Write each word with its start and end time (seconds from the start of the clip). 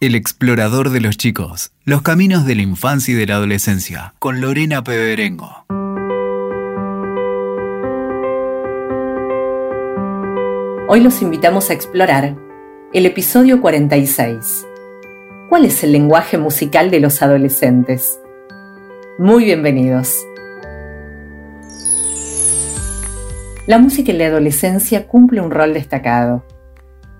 El 0.00 0.14
explorador 0.14 0.90
de 0.90 1.00
los 1.00 1.16
chicos, 1.16 1.72
los 1.84 2.02
caminos 2.02 2.46
de 2.46 2.54
la 2.54 2.62
infancia 2.62 3.14
y 3.14 3.16
de 3.16 3.26
la 3.26 3.34
adolescencia, 3.34 4.14
con 4.20 4.40
Lorena 4.40 4.84
Peberengo. 4.84 5.64
Hoy 10.86 11.00
los 11.00 11.20
invitamos 11.20 11.70
a 11.70 11.72
explorar 11.72 12.36
el 12.92 13.06
episodio 13.06 13.60
46. 13.60 14.68
¿Cuál 15.48 15.64
es 15.64 15.82
el 15.82 15.90
lenguaje 15.90 16.38
musical 16.38 16.92
de 16.92 17.00
los 17.00 17.20
adolescentes? 17.20 18.20
Muy 19.18 19.46
bienvenidos. 19.46 20.14
La 23.66 23.78
música 23.78 24.12
en 24.12 24.18
la 24.18 24.26
adolescencia 24.26 25.08
cumple 25.08 25.40
un 25.40 25.50
rol 25.50 25.74
destacado. 25.74 26.44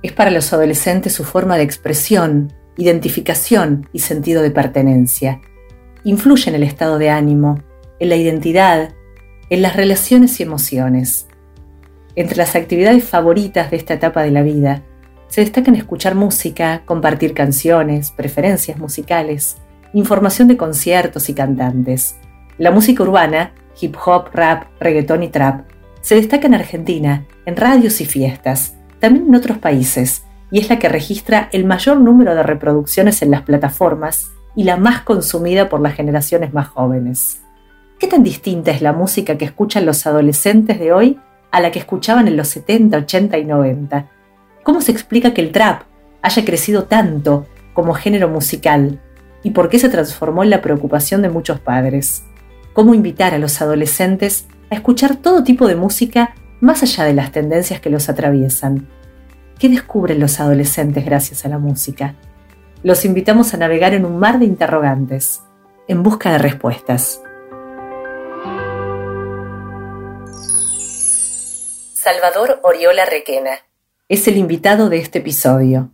Es 0.04 0.12
para 0.12 0.30
los 0.30 0.52
adolescentes 0.52 1.12
su 1.12 1.24
forma 1.24 1.56
de 1.56 1.64
expresión, 1.64 2.52
identificación 2.79 3.88
y 3.92 3.98
sentido 3.98 4.40
de 4.40 4.52
pertenencia. 4.52 5.41
Influye 6.05 6.48
en 6.48 6.55
el 6.55 6.62
estado 6.62 6.96
de 6.96 7.10
ánimo, 7.10 7.62
en 7.98 8.09
la 8.09 8.16
identidad, 8.16 8.95
en 9.51 9.62
las 9.62 9.77
relaciones 9.77 10.38
y 10.38 10.45
emociones. 10.45 11.27
Entre 12.14 12.37
las 12.37 12.54
actividades 12.54 13.04
favoritas 13.04 13.70
de 13.70 13.77
esta 13.77 13.95
etapa 13.95 14.23
de 14.23 14.30
la 14.30 14.42
vida, 14.42 14.84
se 15.27 15.41
destacan 15.42 15.74
escuchar 15.74 16.14
música, 16.14 16.82
compartir 16.87 17.34
canciones, 17.34 18.12
preferencias 18.12 18.79
musicales, 18.79 19.56
información 19.92 20.48
de 20.48 20.56
conciertos 20.56 21.29
y 21.29 21.34
cantantes. 21.34 22.16
La 22.59 22.70
música 22.70 23.02
urbana, 23.02 23.52
hip 23.80 23.96
hop, 24.04 24.30
rap, 24.32 24.68
reggaetón 24.80 25.24
y 25.24 25.29
trap, 25.29 25.68
se 26.01 26.15
destaca 26.15 26.46
en 26.46 26.54
Argentina, 26.54 27.26
en 27.45 27.56
radios 27.56 28.01
y 28.01 28.06
fiestas, 28.06 28.76
también 29.01 29.26
en 29.26 29.34
otros 29.34 29.59
países, 29.59 30.23
y 30.51 30.61
es 30.61 30.70
la 30.70 30.79
que 30.79 30.88
registra 30.88 31.48
el 31.52 31.65
mayor 31.65 32.01
número 32.01 32.34
de 32.34 32.43
reproducciones 32.43 33.23
en 33.23 33.30
las 33.30 33.43
plataformas 33.43 34.30
y 34.55 34.65
la 34.65 34.77
más 34.77 35.02
consumida 35.02 35.69
por 35.69 35.80
las 35.80 35.95
generaciones 35.95 36.52
más 36.52 36.69
jóvenes. 36.69 37.43
¿Qué 37.99 38.07
tan 38.07 38.23
distinta 38.23 38.71
es 38.71 38.80
la 38.80 38.93
música 38.93 39.37
que 39.37 39.45
escuchan 39.45 39.85
los 39.85 40.07
adolescentes 40.07 40.79
de 40.79 40.93
hoy 40.93 41.18
a 41.51 41.60
la 41.60 41.71
que 41.71 41.79
escuchaban 41.79 42.29
en 42.29 42.37
los 42.37 42.49
70, 42.49 42.96
80 42.99 43.38
y 43.38 43.45
90? 43.45 44.09
¿Cómo 44.63 44.80
se 44.80 44.93
explica 44.93 45.35
que 45.35 45.40
el 45.40 45.52
trap 45.52 45.82
haya 46.23 46.45
crecido 46.45 46.85
tanto 46.85 47.46
como 47.74 47.95
género 47.95 48.29
musical 48.29 49.01
y 49.43 49.51
por 49.51 49.68
qué 49.68 49.79
se 49.79 49.88
transformó 49.88 50.43
en 50.43 50.51
la 50.51 50.62
preocupación 50.62 51.23
de 51.23 51.30
muchos 51.30 51.60
padres? 51.60 52.24
¿Cómo 52.73 52.95
invitar 52.95 53.35
a 53.35 53.38
los 53.38 53.60
adolescentes 53.60 54.46
a 54.71 54.74
escuchar 54.74 55.16
todo 55.16 55.43
tipo 55.43 55.66
de 55.66 55.77
música 55.77 56.35
más 56.60 56.83
allá 56.83 57.05
de 57.05 57.15
las 57.15 57.33
tendencias 57.33 57.80
que 57.80 57.90
los 57.90 58.09
atraviesan? 58.09 58.88
¿Qué 59.59 59.68
descubren 59.68 60.20
los 60.20 60.38
adolescentes 60.38 61.04
gracias 61.04 61.45
a 61.45 61.48
la 61.48 61.59
música? 61.59 62.14
Los 62.84 63.04
invitamos 63.04 63.54
a 63.54 63.56
navegar 63.56 63.92
en 63.92 64.04
un 64.04 64.16
mar 64.16 64.38
de 64.38 64.44
interrogantes, 64.44 65.42
en 65.88 66.04
busca 66.04 66.31
de 66.31 66.38
respuestas. 66.38 67.20
Salvador 71.92 72.60
Oriola 72.62 73.04
Requena 73.04 73.50
es 74.09 74.28
el 74.28 74.37
invitado 74.37 74.88
de 74.88 74.98
este 74.98 75.19
episodio. 75.19 75.91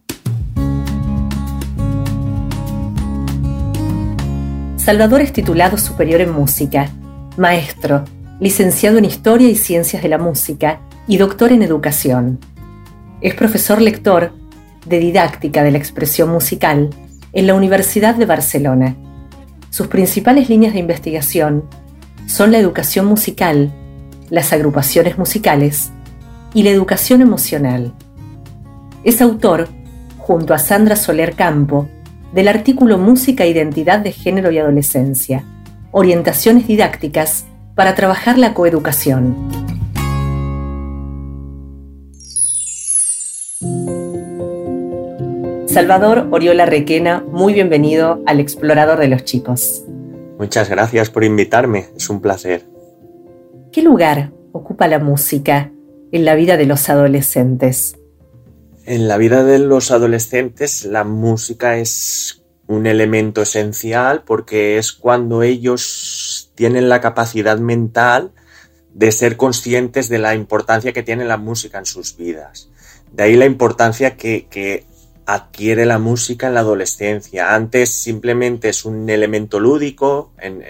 Salvador 4.76 5.22
es 5.22 5.32
titulado 5.32 5.78
superior 5.78 6.20
en 6.20 6.32
música, 6.32 6.90
maestro, 7.38 8.04
licenciado 8.40 8.98
en 8.98 9.06
Historia 9.06 9.48
y 9.48 9.56
Ciencias 9.56 10.02
de 10.02 10.10
la 10.10 10.18
Música 10.18 10.82
y 11.08 11.16
doctor 11.16 11.50
en 11.50 11.62
Educación. 11.62 12.38
Es 13.25 13.34
profesor 13.34 13.80
lector 13.80 14.34
de 14.84 14.98
didáctica 14.98 15.62
de 15.62 15.70
la 15.70 15.78
expresión 15.78 16.28
musical 16.28 16.91
en 17.33 17.47
la 17.47 17.55
Universidad 17.55 18.14
de 18.17 18.27
Barcelona. 18.27 18.97
Sus 19.70 19.86
principales 19.86 20.50
líneas 20.50 20.75
de 20.75 20.80
investigación 20.80 21.64
son 22.27 22.52
la 22.52 22.58
educación 22.58 23.06
musical, 23.06 23.72
las 24.28 24.52
agrupaciones 24.52 25.17
musicales 25.17 25.90
y 26.52 26.64
la 26.64 26.68
educación 26.68 27.23
emocional. 27.23 27.95
Es 29.05 29.23
autor, 29.23 29.68
junto 30.18 30.52
a 30.52 30.58
Sandra 30.58 30.95
Soler 30.95 31.34
Campo, 31.34 31.89
del 32.34 32.46
artículo 32.46 32.98
Música, 32.98 33.46
Identidad 33.46 34.01
de 34.01 34.13
Género 34.13 34.51
y 34.51 34.58
Adolescencia, 34.58 35.46
Orientaciones 35.92 36.68
Didácticas 36.68 37.46
para 37.74 37.95
trabajar 37.95 38.36
la 38.36 38.52
coeducación. 38.52 39.34
Salvador 45.74 46.29
Oriola 46.30 46.67
Requena, 46.67 47.24
muy 47.33 47.52
bienvenido 47.52 48.23
al 48.27 48.39
Explorador 48.39 49.01
de 49.01 49.08
los 49.08 49.24
Chicos. 49.24 49.83
Muchas 50.39 50.70
gracias 50.70 51.11
por 51.11 51.24
invitarme, 51.24 51.89
es 51.96 52.08
un 52.08 52.20
placer. 52.20 52.64
¿Qué 53.73 53.83
lugar 53.83 54.30
ocupa 54.52 54.86
la 54.86 55.01
música 55.01 55.73
en 56.13 56.24
la 56.24 56.36
vida 56.36 56.57
de 56.57 56.67
los 56.67 56.89
adolescentes? 56.89 57.96
En 58.86 59.08
la 59.08 59.17
vida 59.17 59.42
de 59.42 59.58
los 59.58 59.90
adolescentes 59.90 60.84
la 60.84 61.02
música 61.02 61.77
es 61.77 62.45
un 62.68 62.86
elemento 62.86 63.42
esencial 63.42 64.23
porque 64.24 64.79
es 64.79 64.92
cuando 64.92 65.42
ellos 65.42 66.52
tienen 66.55 66.89
la 66.89 67.01
capacidad 67.01 67.58
mental 67.58 68.30
de 68.92 69.11
ser 69.11 69.36
conscientes 69.36 70.08
de 70.08 70.18
la 70.18 70.36
importancia 70.36 70.92
que 70.92 71.02
tiene 71.02 71.24
la 71.24 71.36
música 71.36 71.79
en 71.79 71.86
sus 71.86 72.17
vidas. 72.17 72.70
De 73.11 73.24
ahí 73.24 73.34
la 73.34 73.46
importancia 73.46 74.17
que, 74.17 74.46
que 74.48 74.86
adquiere 75.27 75.86
la 75.86 75.98
música 75.98 76.48
en 76.48 76.55
la 76.55 76.61
adolescencia. 76.61 77.55
Antes 77.55 77.90
simplemente 77.90 78.68
es 78.68 78.85
un 78.85 79.08
elemento 79.08 79.61
lúdico, 79.61 80.33
en, 80.39 80.62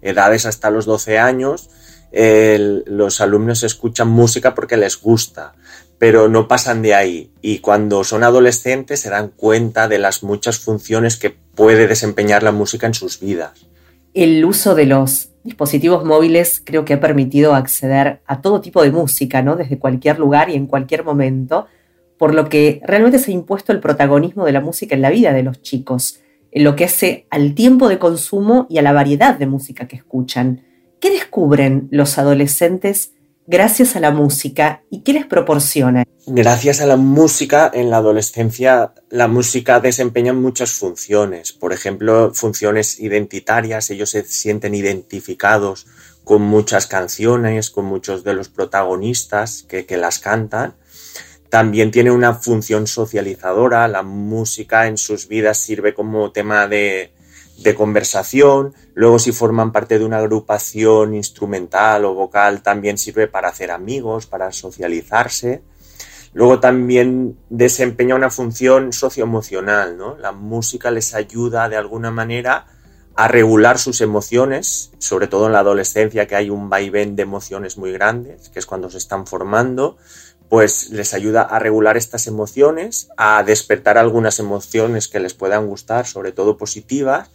edades 0.00 0.46
hasta 0.46 0.70
los 0.70 0.84
12 0.84 1.18
años, 1.18 1.70
los 2.12 3.20
alumnos 3.20 3.62
escuchan 3.62 4.08
música 4.08 4.54
porque 4.54 4.76
les 4.76 5.00
gusta, 5.00 5.54
pero 5.98 6.28
no 6.28 6.48
pasan 6.48 6.82
de 6.82 6.94
ahí. 6.94 7.30
Y 7.40 7.60
cuando 7.60 8.04
son 8.04 8.24
adolescentes 8.24 9.00
se 9.00 9.10
dan 9.10 9.28
cuenta 9.28 9.88
de 9.88 9.98
las 9.98 10.22
muchas 10.22 10.58
funciones 10.58 11.16
que 11.16 11.30
puede 11.30 11.86
desempeñar 11.86 12.42
la 12.42 12.52
música 12.52 12.86
en 12.86 12.94
sus 12.94 13.20
vidas. 13.20 13.66
El 14.12 14.44
uso 14.44 14.74
de 14.74 14.86
los 14.86 15.30
dispositivos 15.44 16.04
móviles 16.04 16.60
creo 16.64 16.84
que 16.84 16.94
ha 16.94 17.00
permitido 17.00 17.54
acceder 17.54 18.20
a 18.26 18.40
todo 18.42 18.60
tipo 18.60 18.82
de 18.82 18.90
música, 18.90 19.42
¿no? 19.42 19.56
Desde 19.56 19.78
cualquier 19.78 20.18
lugar 20.18 20.50
y 20.50 20.54
en 20.54 20.66
cualquier 20.66 21.04
momento 21.04 21.66
por 22.22 22.34
lo 22.36 22.48
que 22.48 22.80
realmente 22.84 23.18
se 23.18 23.32
ha 23.32 23.34
impuesto 23.34 23.72
el 23.72 23.80
protagonismo 23.80 24.44
de 24.44 24.52
la 24.52 24.60
música 24.60 24.94
en 24.94 25.02
la 25.02 25.10
vida 25.10 25.32
de 25.32 25.42
los 25.42 25.60
chicos, 25.60 26.20
en 26.52 26.62
lo 26.62 26.76
que 26.76 26.84
hace 26.84 27.26
al 27.30 27.56
tiempo 27.56 27.88
de 27.88 27.98
consumo 27.98 28.68
y 28.70 28.78
a 28.78 28.82
la 28.82 28.92
variedad 28.92 29.36
de 29.36 29.46
música 29.46 29.88
que 29.88 29.96
escuchan. 29.96 30.62
¿Qué 31.00 31.10
descubren 31.10 31.88
los 31.90 32.18
adolescentes 32.18 33.10
gracias 33.48 33.96
a 33.96 34.00
la 34.00 34.12
música 34.12 34.84
y 34.88 35.00
qué 35.00 35.14
les 35.14 35.26
proporciona? 35.26 36.04
Gracias 36.28 36.80
a 36.80 36.86
la 36.86 36.96
música, 36.96 37.68
en 37.74 37.90
la 37.90 37.96
adolescencia 37.96 38.92
la 39.10 39.26
música 39.26 39.80
desempeña 39.80 40.32
muchas 40.32 40.70
funciones, 40.70 41.52
por 41.52 41.72
ejemplo, 41.72 42.30
funciones 42.32 43.00
identitarias, 43.00 43.90
ellos 43.90 44.10
se 44.10 44.22
sienten 44.22 44.76
identificados 44.76 45.88
con 46.22 46.42
muchas 46.42 46.86
canciones, 46.86 47.70
con 47.70 47.86
muchos 47.86 48.22
de 48.22 48.34
los 48.34 48.48
protagonistas 48.48 49.64
que, 49.64 49.84
las 49.96 50.20
cantan 50.20 50.76
también 51.52 51.90
tiene 51.90 52.10
una 52.10 52.32
función 52.32 52.86
socializadora, 52.86 53.86
la 53.86 54.02
música 54.02 54.86
en 54.86 54.96
sus 54.96 55.28
vidas 55.28 55.58
sirve 55.58 55.92
como 55.92 56.32
tema 56.32 56.66
de, 56.66 57.12
conversación, 57.76 58.72
luego 58.94 59.18
si 59.18 59.32
forman 59.32 59.70
parte 59.70 59.98
de 59.98 60.06
una 60.06 60.16
agrupación 60.16 61.12
instrumental 61.12 62.06
o 62.06 62.14
vocal 62.14 62.62
también 62.62 62.96
sirve 62.96 63.28
para 63.28 63.48
hacer 63.48 63.70
amigos, 63.70 64.26
para 64.26 64.50
socializarse. 64.50 65.60
Luego 66.32 66.58
también 66.58 67.36
desempeña 67.50 68.14
una 68.14 68.30
función 68.30 68.94
socioemocional, 68.94 69.98
¿no? 69.98 70.16
La 70.16 70.32
música 70.32 70.90
les 70.90 71.12
ayuda 71.14 71.68
de 71.68 71.76
alguna 71.76 72.10
manera 72.10 72.66
a 73.14 73.28
regular 73.28 73.78
sus 73.78 74.00
emociones, 74.00 74.90
sobre 74.96 75.26
todo 75.26 75.46
en 75.48 75.52
la 75.52 75.58
adolescencia 75.58 76.26
que 76.26 76.34
hay 76.34 76.48
un 76.48 76.70
vaivén 76.70 77.14
de 77.14 77.24
emociones 77.24 77.76
muy 77.76 77.92
grandes, 77.92 78.48
que 78.48 78.58
es 78.58 78.64
cuando 78.64 78.88
se 78.88 78.96
están 78.96 79.26
formando 79.26 79.98
pues 80.52 80.90
les 80.90 81.14
ayuda 81.14 81.40
a 81.40 81.58
regular 81.58 81.96
estas 81.96 82.26
emociones, 82.26 83.08
a 83.16 83.42
despertar 83.42 83.96
algunas 83.96 84.38
emociones 84.38 85.08
que 85.08 85.18
les 85.18 85.32
puedan 85.32 85.66
gustar, 85.66 86.06
sobre 86.06 86.30
todo 86.30 86.58
positivas, 86.58 87.30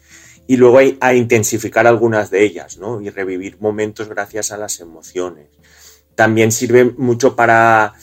y 0.46 0.58
luego 0.58 0.78
a 1.00 1.14
intensificar 1.16 1.88
algunas 1.88 2.30
de 2.30 2.44
ellas, 2.44 2.78
¿no? 2.78 3.02
Y 3.02 3.10
revivir 3.10 3.58
momentos 3.60 4.08
gracias 4.08 4.52
a 4.52 4.58
las 4.58 4.82
emociones. 4.82 5.48
También 6.14 6.52
sirve 6.52 6.94
mucho 6.96 7.36
para 7.36 7.96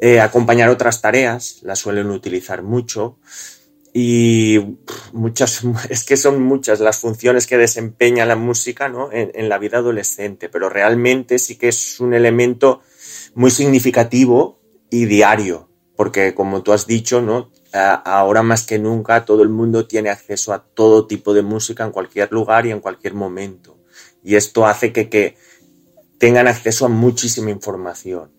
eh, 0.00 0.20
acompañar 0.20 0.70
otras 0.70 1.02
tareas, 1.02 1.58
las 1.60 1.80
suelen 1.80 2.08
utilizar 2.08 2.62
mucho. 2.62 3.18
Y 3.92 4.78
muchas, 5.12 5.64
es 5.90 6.02
que 6.02 6.16
son 6.16 6.42
muchas 6.42 6.80
las 6.80 6.96
funciones 6.96 7.46
que 7.46 7.58
desempeña 7.58 8.24
la 8.24 8.36
música 8.36 8.88
¿no? 8.88 9.10
en 9.12 9.50
la 9.50 9.58
vida 9.58 9.76
adolescente, 9.76 10.48
pero 10.48 10.70
realmente 10.70 11.38
sí 11.38 11.56
que 11.56 11.68
es 11.68 12.00
un 12.00 12.14
elemento 12.14 12.80
muy 13.34 13.50
significativo 13.50 14.61
y 14.92 15.06
diario, 15.06 15.70
porque 15.96 16.34
como 16.34 16.62
tú 16.62 16.72
has 16.72 16.86
dicho, 16.86 17.22
¿no? 17.22 17.50
ahora 17.72 18.42
más 18.42 18.66
que 18.66 18.78
nunca 18.78 19.24
todo 19.24 19.42
el 19.42 19.48
mundo 19.48 19.86
tiene 19.86 20.10
acceso 20.10 20.52
a 20.52 20.62
todo 20.62 21.06
tipo 21.06 21.32
de 21.32 21.40
música 21.40 21.86
en 21.86 21.90
cualquier 21.90 22.30
lugar 22.30 22.66
y 22.66 22.70
en 22.70 22.80
cualquier 22.80 23.14
momento. 23.14 23.78
Y 24.22 24.34
esto 24.34 24.66
hace 24.66 24.92
que, 24.92 25.08
que 25.08 25.36
tengan 26.18 26.46
acceso 26.46 26.84
a 26.84 26.90
muchísima 26.90 27.50
información. 27.50 28.30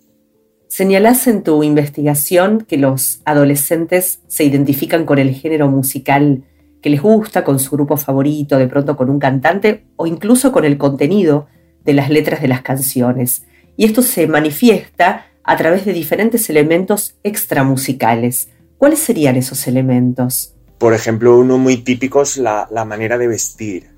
Señalás 0.67 1.25
en 1.25 1.41
tu 1.41 1.63
investigación 1.63 2.63
que 2.67 2.77
los 2.77 3.21
adolescentes 3.25 4.19
se 4.27 4.43
identifican 4.43 5.07
con 5.07 5.17
el 5.17 5.33
género 5.33 5.67
musical 5.67 6.43
que 6.83 6.91
les 6.91 7.01
gusta, 7.01 7.43
con 7.43 7.57
su 7.57 7.71
grupo 7.71 7.97
favorito, 7.97 8.59
de 8.59 8.67
pronto 8.67 8.95
con 8.95 9.09
un 9.09 9.17
cantante 9.17 9.87
o 9.95 10.05
incluso 10.05 10.51
con 10.51 10.65
el 10.65 10.77
contenido 10.77 11.47
de 11.83 11.93
las 11.93 12.11
letras 12.11 12.43
de 12.43 12.49
las 12.49 12.61
canciones. 12.61 13.45
Y 13.75 13.85
esto 13.85 14.03
se 14.03 14.27
manifiesta 14.27 15.25
a 15.43 15.57
través 15.57 15.85
de 15.85 15.93
diferentes 15.93 16.49
elementos 16.49 17.15
extramusicales. 17.23 18.49
¿Cuáles 18.77 18.99
serían 18.99 19.35
esos 19.35 19.67
elementos? 19.67 20.55
Por 20.77 20.93
ejemplo, 20.93 21.37
uno 21.37 21.57
muy 21.57 21.77
típico 21.77 22.21
es 22.21 22.37
la, 22.37 22.67
manera 22.85 23.17
de 23.17 23.27
vestir, 23.27 23.89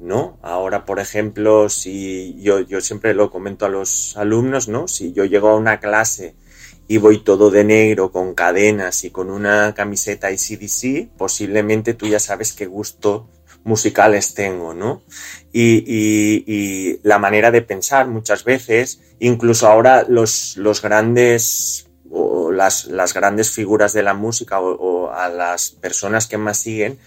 ¿no? 0.00 0.38
Ahora, 0.42 0.84
por 0.84 1.00
ejemplo, 1.00 1.68
si 1.68 2.36
yo, 2.40 2.60
yo 2.60 2.80
siempre 2.80 3.14
lo 3.14 3.30
comento 3.30 3.64
a 3.64 3.70
los 3.70 4.16
alumnos, 4.16 4.68
¿no? 4.68 4.88
Si 4.88 5.12
yo 5.12 5.24
llego 5.24 5.48
a 5.48 5.56
una 5.56 5.80
clase 5.80 6.34
y 6.86 6.98
voy 6.98 7.20
todo 7.20 7.50
de 7.50 7.64
negro 7.64 8.10
con 8.12 8.34
cadenas 8.34 9.04
y 9.04 9.10
con 9.10 9.30
una 9.30 9.74
camiseta 9.74 10.30
ICDC, 10.30 11.08
posiblemente 11.16 11.94
tú 11.94 12.06
ya 12.06 12.20
sabes 12.20 12.52
qué 12.52 12.66
gusto 12.66 13.28
musicales 13.64 14.34
tengo, 14.34 14.74
¿no? 14.74 15.02
Y, 15.52 17.00
la 17.02 17.18
manera 17.18 17.50
de 17.50 17.62
pensar 17.62 18.06
muchas 18.08 18.44
veces, 18.44 19.00
incluso 19.18 19.66
ahora 19.68 20.04
los, 20.08 20.56
los 20.56 20.80
grandes 20.82 21.88
o 22.10 22.52
las, 22.52 22.86
las, 22.86 23.12
grandes 23.12 23.50
figuras 23.50 23.92
de 23.92 24.02
la 24.02 24.14
música 24.14 24.60
o, 24.60 25.10
a 25.10 25.28
las 25.28 25.70
personas 25.70 26.26
que 26.26 26.38
más 26.38 26.58
siguen, 26.58 26.98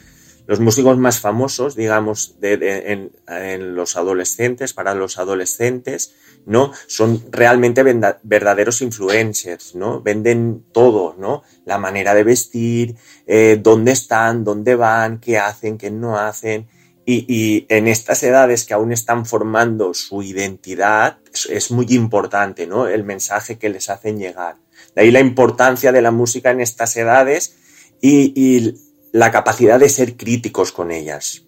los 0.48 0.62
músicos 0.62 0.98
más 0.98 1.20
famosos, 1.20 1.76
digamos, 1.76 2.36
en, 2.42 3.76
los 3.76 3.98
adolescentes, 3.98 4.74
para 4.74 4.96
los 4.96 5.20
adolescentes, 5.20 6.16
¿no? 6.46 6.72
Son 6.88 7.22
realmente 7.32 7.84
verdaderos 8.24 8.82
influencers, 8.82 9.76
¿no? 9.76 10.02
Venden 10.02 10.64
todo, 10.72 11.16
¿no? 11.20 11.44
La 11.66 11.78
manera 11.78 12.16
de 12.16 12.24
vestir, 12.24 12.96
eh, 13.28 13.60
dónde 13.62 13.92
están, 13.92 14.46
dónde 14.46 14.76
van, 14.76 15.20
qué 15.20 15.38
hacen, 15.38 15.78
qué 15.78 15.92
no 15.92 16.18
hacen. 16.18 16.68
Y, 17.10 17.66
en 17.70 17.88
estas 17.88 18.22
edades 18.24 18.66
que 18.66 18.74
aún 18.74 18.92
están 18.92 19.26
formando 19.26 19.94
su 19.94 20.24
identidad, 20.24 21.20
es, 21.50 21.72
muy 21.72 21.86
importante, 21.90 22.68
¿no? 22.68 22.88
El 22.88 23.04
mensaje 23.04 23.58
que 23.58 23.70
les 23.70 23.90
hacen 23.90 24.18
llegar. 24.18 24.58
De 24.96 25.02
ahí 25.02 25.12
la 25.12 25.22
importancia 25.22 25.92
de 25.92 26.02
la 26.02 26.12
música 26.12 26.52
en 26.52 26.60
estas 26.62 26.96
edades 26.98 27.56
y 28.02 28.87
la 29.12 29.32
capacidad 29.32 29.80
de 29.80 29.90
ser 29.90 30.18
críticos 30.18 30.72
con 30.72 30.92
ellas. 30.92 31.48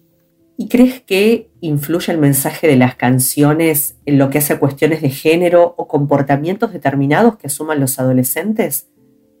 ¿Y 0.60 0.68
crees 0.68 1.00
que 1.00 1.48
influye 1.62 2.12
el 2.12 2.18
mensaje 2.18 2.66
de 2.66 2.76
las 2.76 2.94
canciones 2.94 3.96
en 4.04 4.18
lo 4.18 4.28
que 4.28 4.36
hace 4.36 4.52
a 4.52 4.58
cuestiones 4.60 5.00
de 5.00 5.08
género 5.08 5.74
o 5.78 5.88
comportamientos 5.88 6.74
determinados 6.74 7.38
que 7.38 7.46
asuman 7.46 7.80
los 7.80 7.98
adolescentes 7.98 8.88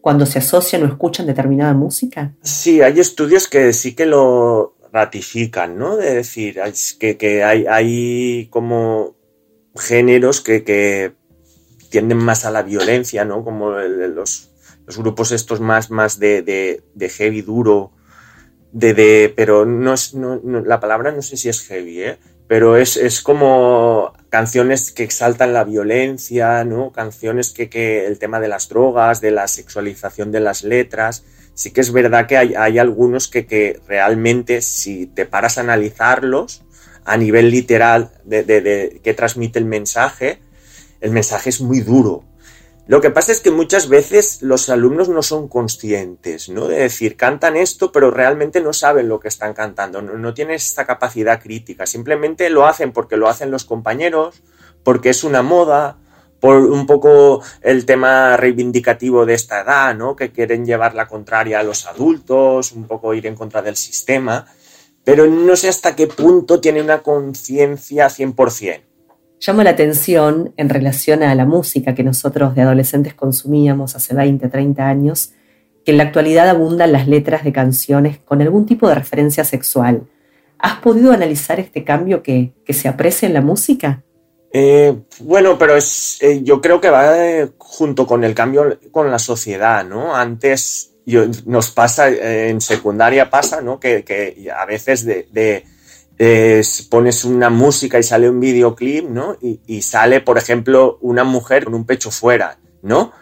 cuando 0.00 0.24
se 0.24 0.38
asocian 0.38 0.82
o 0.82 0.86
escuchan 0.86 1.26
determinada 1.26 1.74
música? 1.74 2.32
Sí, 2.40 2.80
hay 2.80 3.00
estudios 3.00 3.48
que 3.48 3.74
sí 3.74 3.94
que 3.94 4.06
lo 4.06 4.76
ratifican, 4.94 5.76
¿no? 5.76 5.98
De 5.98 6.14
decir, 6.14 6.58
que, 6.98 7.44
hay, 7.44 7.66
hay, 7.68 8.46
como 8.48 9.14
géneros 9.76 10.40
que, 10.40 11.12
tienden 11.90 12.16
más 12.16 12.46
a 12.46 12.50
la 12.50 12.62
violencia, 12.62 13.26
¿no? 13.26 13.44
Como 13.44 13.72
los, 13.72 14.48
grupos 14.96 15.32
estos 15.32 15.60
más, 15.60 15.90
más 15.90 16.18
de, 16.18 16.40
de 16.42 17.08
heavy 17.10 17.42
duro, 17.42 17.92
de, 18.72 19.32
pero 19.36 19.66
no 19.66 19.94
es, 19.94 20.14
la 20.14 20.80
palabra 20.80 21.12
no 21.12 21.22
sé 21.22 21.36
si 21.36 21.48
es 21.48 21.62
heavy, 21.62 22.02
¿eh? 22.02 22.18
pero 22.46 22.76
es, 22.76 22.96
es, 22.96 23.20
como 23.20 24.12
canciones 24.28 24.90
que 24.92 25.04
exaltan 25.04 25.52
la 25.52 25.64
violencia, 25.64 26.64
¿no? 26.64 26.90
Canciones 26.90 27.50
que, 27.50 27.68
que, 27.68 28.06
el 28.06 28.18
tema 28.18 28.40
de 28.40 28.48
las 28.48 28.68
drogas, 28.68 29.20
de 29.20 29.30
la 29.30 29.46
sexualización 29.46 30.32
de 30.32 30.40
las 30.40 30.64
letras. 30.64 31.24
Sí 31.54 31.72
que 31.72 31.80
es 31.80 31.92
verdad 31.92 32.26
que 32.26 32.36
hay, 32.36 32.54
hay 32.54 32.78
algunos 32.78 33.28
que, 33.28 33.46
que, 33.46 33.80
realmente, 33.86 34.62
si 34.62 35.06
te 35.06 35.26
paras 35.26 35.58
a 35.58 35.60
analizarlos 35.60 36.64
a 37.04 37.16
nivel 37.16 37.50
literal 37.50 38.10
de, 38.24 38.42
de, 38.42 38.60
de 38.60 39.00
que 39.02 39.14
transmite 39.14 39.58
el 39.58 39.64
mensaje, 39.64 40.40
el 41.00 41.12
mensaje 41.12 41.50
es 41.50 41.60
muy 41.60 41.80
duro, 41.80 42.24
lo 42.90 43.00
que 43.00 43.10
pasa 43.10 43.30
es 43.30 43.38
que 43.38 43.52
muchas 43.52 43.88
veces 43.88 44.42
los 44.42 44.68
alumnos 44.68 45.08
no 45.08 45.22
son 45.22 45.46
conscientes, 45.46 46.48
¿no? 46.48 46.66
De 46.66 46.80
decir, 46.80 47.16
cantan 47.16 47.56
esto, 47.56 47.92
pero 47.92 48.10
realmente 48.10 48.60
no 48.60 48.72
saben 48.72 49.08
lo 49.08 49.20
que 49.20 49.28
están 49.28 49.54
cantando, 49.54 50.02
no, 50.02 50.34
tienen 50.34 50.56
esta 50.56 50.84
capacidad 50.84 51.40
crítica, 51.40 51.86
simplemente 51.86 52.50
lo 52.50 52.66
hacen 52.66 52.90
porque 52.90 53.16
lo 53.16 53.28
hacen 53.28 53.52
los 53.52 53.64
compañeros, 53.64 54.42
porque 54.82 55.10
es 55.10 55.22
una 55.22 55.40
moda, 55.40 55.98
por 56.40 56.56
un 56.56 56.84
poco 56.84 57.44
el 57.60 57.86
tema 57.86 58.36
reivindicativo 58.36 59.24
de 59.24 59.34
esta 59.34 59.60
edad, 59.60 59.94
¿no? 59.94 60.16
Que 60.16 60.32
quieren 60.32 60.66
llevar 60.66 60.96
la 60.96 61.06
contraria 61.06 61.60
a 61.60 61.62
los 61.62 61.86
adultos, 61.86 62.72
un 62.72 62.88
poco 62.88 63.14
ir 63.14 63.24
en 63.28 63.36
contra 63.36 63.62
del 63.62 63.76
sistema, 63.76 64.46
pero 65.04 65.28
no 65.28 65.54
sé 65.54 65.68
hasta 65.68 65.94
qué 65.94 66.08
punto 66.08 66.60
tiene 66.60 66.82
una 66.82 67.04
conciencia 67.04 68.08
100%. 68.08 68.89
Llama 69.40 69.64
la 69.64 69.70
atención 69.70 70.52
en 70.58 70.68
relación 70.68 71.22
a 71.22 71.34
la 71.34 71.46
música 71.46 71.94
que 71.94 72.04
nosotros 72.04 72.54
de 72.54 72.60
adolescentes 72.60 73.14
consumíamos 73.14 73.96
hace 73.96 74.14
20, 74.14 74.48
30 74.48 74.86
años, 74.86 75.32
que 75.82 75.92
en 75.92 75.96
la 75.96 76.04
actualidad 76.04 76.50
abundan 76.50 76.92
las 76.92 77.08
letras 77.08 77.42
de 77.42 77.50
canciones 77.50 78.18
con 78.18 78.42
algún 78.42 78.66
tipo 78.66 78.86
de 78.86 78.96
referencia 78.96 79.42
sexual. 79.44 80.02
¿Has 80.58 80.80
podido 80.80 81.12
analizar 81.12 81.58
este 81.58 81.84
cambio 81.84 82.22
que, 82.22 82.52
se 82.68 82.86
aprecia 82.86 83.26
en 83.26 83.32
la 83.32 83.40
música? 83.40 84.02
Eh, 84.52 84.94
bueno, 85.20 85.56
pero 85.56 85.74
es, 85.74 86.18
eh, 86.20 86.42
yo 86.42 86.60
creo 86.60 86.82
que 86.82 86.90
va 86.90 87.26
eh, 87.26 87.48
junto 87.56 88.06
con 88.06 88.24
el 88.24 88.34
cambio 88.34 88.78
con 88.90 89.10
la 89.10 89.18
sociedad, 89.18 89.86
¿no? 89.86 90.14
Antes 90.14 90.92
nos 91.46 91.70
pasa, 91.70 92.10
en 92.10 92.60
secundaria 92.60 93.30
pasa, 93.30 93.62
¿no? 93.62 93.80
Que, 93.80 94.04
a 94.54 94.66
veces 94.66 95.06
de 95.06 95.64
pones 96.90 97.24
una 97.24 97.48
música 97.48 97.98
y 97.98 98.02
sale 98.02 98.28
un 98.28 98.40
videoclip, 98.40 99.08
¿no? 99.08 99.38
Y, 99.40 99.80
sale, 99.80 100.20
por 100.20 100.36
ejemplo, 100.36 100.98
una 101.00 101.24
mujer 101.24 101.64
con 101.64 101.74
un 101.74 101.86
pecho 101.86 102.10
fuera, 102.10 102.58
¿no? 102.82 103.12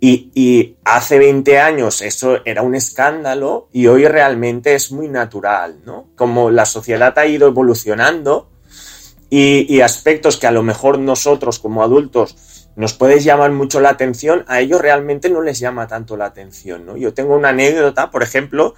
Y, 0.00 0.76
hace 0.84 1.18
20 1.18 1.58
años 1.58 2.00
eso 2.00 2.38
era 2.46 2.62
un 2.62 2.74
escándalo 2.74 3.68
y 3.72 3.88
hoy 3.88 4.06
realmente 4.06 4.74
es 4.74 4.90
muy 4.90 5.08
natural, 5.08 5.82
¿no? 5.84 6.08
Como 6.16 6.50
la 6.50 6.64
sociedad 6.64 7.18
ha 7.18 7.26
ido 7.26 7.48
evolucionando 7.48 8.48
y, 9.28 9.66
y 9.68 9.82
aspectos 9.82 10.38
que 10.38 10.46
a 10.46 10.52
lo 10.52 10.62
mejor 10.62 10.98
nosotros 10.98 11.58
como 11.58 11.82
adultos 11.82 12.70
nos 12.74 12.94
puedes 12.94 13.24
llamar 13.24 13.52
mucho 13.52 13.80
la 13.80 13.90
atención, 13.90 14.44
a 14.48 14.60
ellos 14.60 14.80
realmente 14.80 15.28
no 15.28 15.42
les 15.42 15.58
llama 15.58 15.88
tanto 15.88 16.16
la 16.16 16.26
atención, 16.26 16.86
¿no? 16.86 16.96
Yo 16.96 17.12
tengo 17.12 17.34
una 17.34 17.50
anécdota, 17.50 18.10
por 18.10 18.22
ejemplo, 18.22 18.74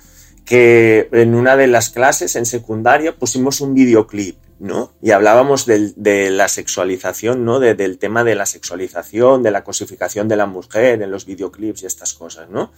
que 0.49 1.11
en 1.12 1.35
una 1.35 1.57
de 1.57 1.67
las 1.67 1.90
clases 1.90 2.35
en 2.35 2.47
secundaria 2.47 3.14
pusimos 3.14 3.61
un 3.61 3.75
videoclip, 3.75 4.38
¿no? 4.59 4.93
Y 5.02 5.11
hablábamos 5.11 5.67
de 5.67 6.31
la 6.31 6.49
sexualización, 6.49 7.45
¿no? 7.45 7.61
del 7.61 7.99
tema 7.99 8.25
de 8.25 8.35
la 8.35 8.47
sexualización, 8.47 9.43
de 9.43 9.50
la 9.50 9.62
cosificación 9.62 10.26
de 10.26 10.37
la 10.37 10.47
mujer 10.47 11.02
en 11.02 11.11
los 11.11 11.26
videoclips 11.26 11.83
y 11.83 11.87
estas 11.87 12.14
cosas, 12.14 12.49
¿no? 12.49 12.73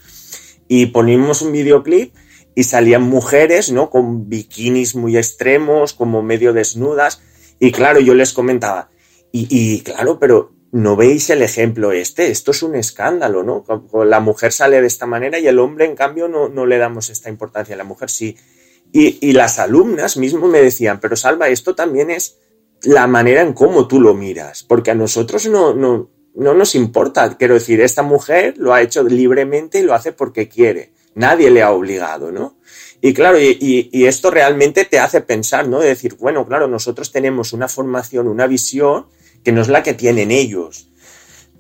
Y 0.67 0.87
ponimos 0.87 1.43
un 1.43 1.53
videoclip 1.53 2.13
y 2.57 2.65
salían 2.65 3.03
mujeres, 3.03 3.71
¿no? 3.71 3.89
Con 3.89 4.29
bikinis 4.29 4.97
muy 4.97 5.17
extremos, 5.17 5.95
como 5.95 6.23
medio 6.23 6.53
desnudas. 6.53 7.23
Y 7.61 7.71
claro, 7.71 8.01
yo 8.01 8.15
les 8.15 8.33
comentaba, 8.33 8.91
y, 9.31 9.47
y 9.49 9.83
claro, 9.83 10.19
pero 10.19 10.53
¿no 10.73 10.97
veis 10.97 11.31
el 11.31 11.43
ejemplo 11.43 11.93
este? 11.93 12.31
Esto 12.31 12.53
es 12.53 12.63
un 12.63 12.77
escándalo, 12.77 13.43
¿no? 13.43 13.65
La 14.05 14.21
mujer 14.21 14.53
sale 14.53 14.81
de 14.81 14.87
esta 14.87 15.07
manera 15.07 15.39
y 15.39 15.47
el 15.47 15.59
hombre, 15.59 15.85
en 15.85 15.97
cambio, 15.97 16.29
no, 16.29 16.49
no 16.49 16.67
le 16.67 16.79
damos 16.79 17.11
esta 17.11 17.29
importancia. 17.29 17.77
La 17.77 17.85
mujer 17.85 18.11
sí. 18.11 18.37
Y, 18.93 19.33
las 19.33 19.59
alumnas 19.59 20.17
mismo 20.17 20.49
me 20.49 20.61
decían, 20.61 20.99
pero 21.01 21.15
Salva, 21.17 21.49
esto 21.49 21.75
también 21.75 22.11
es 22.11 22.39
la 22.83 23.07
manera 23.07 23.43
en 23.43 23.53
cómo 23.53 23.87
tú 23.87 24.01
lo 24.01 24.15
miras, 24.15 24.65
porque 24.65 24.91
a 24.91 24.95
nosotros 24.95 25.47
no, 25.47 25.75
no, 25.75 26.11
no 26.35 26.55
nos 26.55 26.75
importa. 26.75 27.37
Quiero 27.37 27.55
decir, 27.55 27.81
esta 27.81 28.03
mujer 28.03 28.55
lo 28.59 28.75
ha 28.75 28.83
hecho 28.83 29.03
libremente 29.05 29.79
y 29.79 29.83
lo 29.83 29.95
hace 29.95 30.13
porque 30.13 30.49
quiere. 30.49 30.93
Nadie 31.15 31.51
le 31.51 31.63
ha 31.63 31.71
obligado, 31.71 32.33
¿no? 32.33 32.59
Y 33.01 33.15
claro, 33.15 33.41
y, 33.41 33.57
y, 33.61 34.07
esto 34.07 34.31
realmente 34.31 34.85
te 34.85 34.99
hace 34.99 35.21
pensar, 35.21 35.67
¿no? 35.69 35.81
De 35.81 35.89
decir, 35.89 36.17
bueno, 36.17 36.47
claro, 36.47 36.69
nosotros 36.69 37.11
tenemos 37.11 37.53
una 37.53 37.67
formación, 37.67 38.29
una 38.29 38.47
visión 38.47 39.07
que 39.45 39.53
no 39.53 39.61
es 39.61 39.69
la 39.69 39.83
que 39.83 39.95
tienen 39.95 40.31
ellos. 40.31 40.89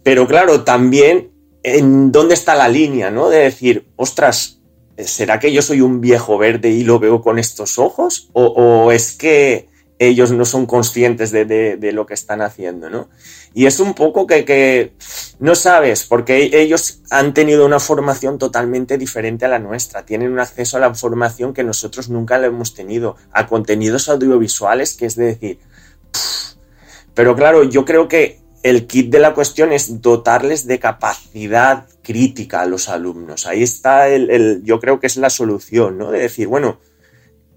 Pero 0.02 0.26
claro, 0.26 0.64
también 0.64 1.30
en 1.62 2.12
dónde 2.12 2.34
está 2.34 2.54
la 2.54 2.68
línea, 2.68 3.10
¿no? 3.10 3.28
De 3.28 3.38
decir, 3.38 3.86
ostras, 3.96 4.60
¿será 4.96 5.38
que 5.38 5.52
yo 5.52 5.62
soy 5.62 5.80
un 5.80 6.00
viejo 6.00 6.38
verde 6.38 6.70
y 6.70 6.82
lo 6.82 6.98
veo 6.98 7.20
con 7.20 7.38
estos 7.38 7.78
ojos? 7.78 8.30
¿O, 8.32 8.92
es 8.92 9.12
que 9.12 9.68
ellos 9.98 10.32
no 10.32 10.46
son 10.46 10.64
conscientes 10.64 11.30
de, 11.30 11.90
lo 11.92 12.06
que 12.06 12.14
están 12.14 12.40
haciendo, 12.40 12.88
¿no? 12.88 13.10
Y 13.52 13.66
es 13.66 13.80
un 13.80 13.94
poco 13.94 14.26
que, 14.26 14.92
no 15.40 15.54
sabes, 15.54 16.04
porque 16.04 16.50
ellos 16.52 17.00
han 17.10 17.34
tenido 17.34 17.66
una 17.66 17.80
formación 17.80 18.38
totalmente 18.38 18.96
diferente 18.96 19.44
a 19.44 19.48
la 19.48 19.58
nuestra, 19.58 20.06
tienen 20.06 20.32
un 20.32 20.40
acceso 20.40 20.76
a 20.76 20.80
la 20.80 20.88
información 20.88 21.52
que 21.52 21.64
nosotros 21.64 22.08
nunca 22.08 22.38
le 22.38 22.46
hemos 22.46 22.74
tenido, 22.74 23.16
a 23.32 23.46
contenidos 23.46 24.08
audiovisuales, 24.08 24.94
que 24.94 25.06
es 25.06 25.16
de 25.16 25.24
decir, 25.24 25.58
pero 27.14 27.34
claro, 27.36 27.64
yo 27.64 27.84
creo 27.84 28.08
que 28.08 28.40
el 28.62 28.86
kit 28.86 29.10
de 29.10 29.20
la 29.20 29.34
cuestión 29.34 29.72
es 29.72 30.02
dotarles 30.02 30.66
de 30.66 30.78
capacidad 30.78 31.86
crítica 32.02 32.60
a 32.60 32.66
los 32.66 32.88
alumnos. 32.88 33.46
Ahí 33.46 33.62
está 33.62 34.08
el, 34.08 34.62
yo 34.64 34.80
creo 34.80 35.00
que 35.00 35.06
es 35.06 35.16
la 35.16 35.30
solución, 35.30 35.98
¿no? 35.98 36.10
De 36.10 36.20
decir, 36.20 36.46
bueno, 36.46 36.78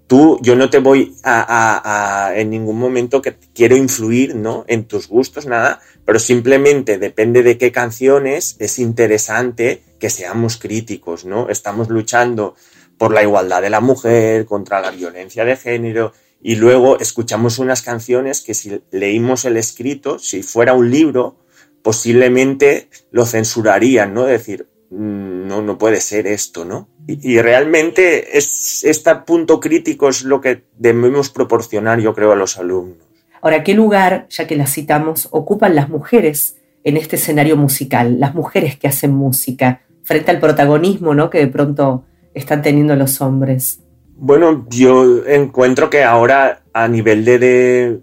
tú, 0.06 0.38
yo 0.42 0.56
no 0.56 0.70
te 0.70 0.78
voy 0.78 1.14
a, 1.24 2.32
en 2.34 2.50
ningún 2.50 2.78
momento 2.78 3.20
que 3.20 3.36
quiero 3.54 3.76
influir, 3.76 4.34
¿no? 4.34 4.64
En 4.66 4.84
tus 4.84 5.08
gustos, 5.08 5.46
nada, 5.46 5.80
pero 6.04 6.18
simplemente 6.18 6.98
depende 6.98 7.42
de 7.42 7.58
qué 7.58 7.70
canciones 7.72 8.56
es 8.58 8.78
interesante 8.78 9.82
que 9.98 10.10
seamos 10.10 10.56
críticos, 10.56 11.24
¿no? 11.24 11.48
Estamos 11.48 11.88
luchando 11.88 12.54
por 12.96 13.12
la 13.12 13.22
igualdad 13.22 13.60
de 13.60 13.70
la 13.70 13.80
mujer, 13.80 14.46
contra 14.46 14.80
la 14.80 14.90
violencia 14.90 15.44
de 15.44 15.56
género, 15.56 16.12
y 16.46 16.56
luego 16.56 17.00
escuchamos 17.00 17.58
unas 17.58 17.80
canciones 17.80 18.42
que 18.42 18.52
si 18.52 18.82
leímos 18.90 19.46
el 19.46 19.56
escrito, 19.56 20.18
si 20.18 20.42
fuera 20.42 20.74
un 20.74 20.90
libro, 20.90 21.38
posiblemente 21.80 22.90
lo 23.10 23.24
censurarían, 23.24 24.12
¿no? 24.12 24.24
Decir, 24.24 24.68
mm, 24.90 25.46
no, 25.46 25.62
no 25.62 25.78
puede 25.78 26.02
ser 26.02 26.26
esto, 26.26 26.66
¿no? 26.66 26.90
Y, 27.06 27.40
realmente 27.40 28.36
es, 28.36 28.84
este 28.84 29.14
punto 29.26 29.58
crítico 29.58 30.10
es 30.10 30.22
lo 30.22 30.42
que 30.42 30.64
debemos 30.76 31.30
proporcionar, 31.30 31.98
yo 32.00 32.14
creo, 32.14 32.32
a 32.32 32.36
los 32.36 32.58
alumnos. 32.58 33.06
Ahora, 33.40 33.64
¿qué 33.64 33.72
lugar, 33.72 34.26
ya 34.28 34.46
que 34.46 34.54
las 34.54 34.70
citamos, 34.70 35.28
ocupan 35.30 35.74
las 35.74 35.88
mujeres 35.88 36.56
en 36.84 36.98
este 36.98 37.16
escenario 37.16 37.56
musical? 37.56 38.20
Las 38.20 38.34
mujeres 38.34 38.78
que 38.78 38.86
hacen 38.86 39.14
música, 39.14 39.80
frente 40.02 40.30
al 40.30 40.40
protagonismo, 40.40 41.14
¿no? 41.14 41.30
Que 41.30 41.38
de 41.38 41.48
pronto 41.48 42.04
están 42.34 42.60
teniendo 42.60 42.96
los 42.96 43.22
hombres. 43.22 43.80
Bueno, 44.16 44.66
yo 44.70 45.26
encuentro 45.26 45.90
que 45.90 46.04
ahora 46.04 46.62
a 46.72 46.88
nivel 46.88 47.24
de, 47.24 48.00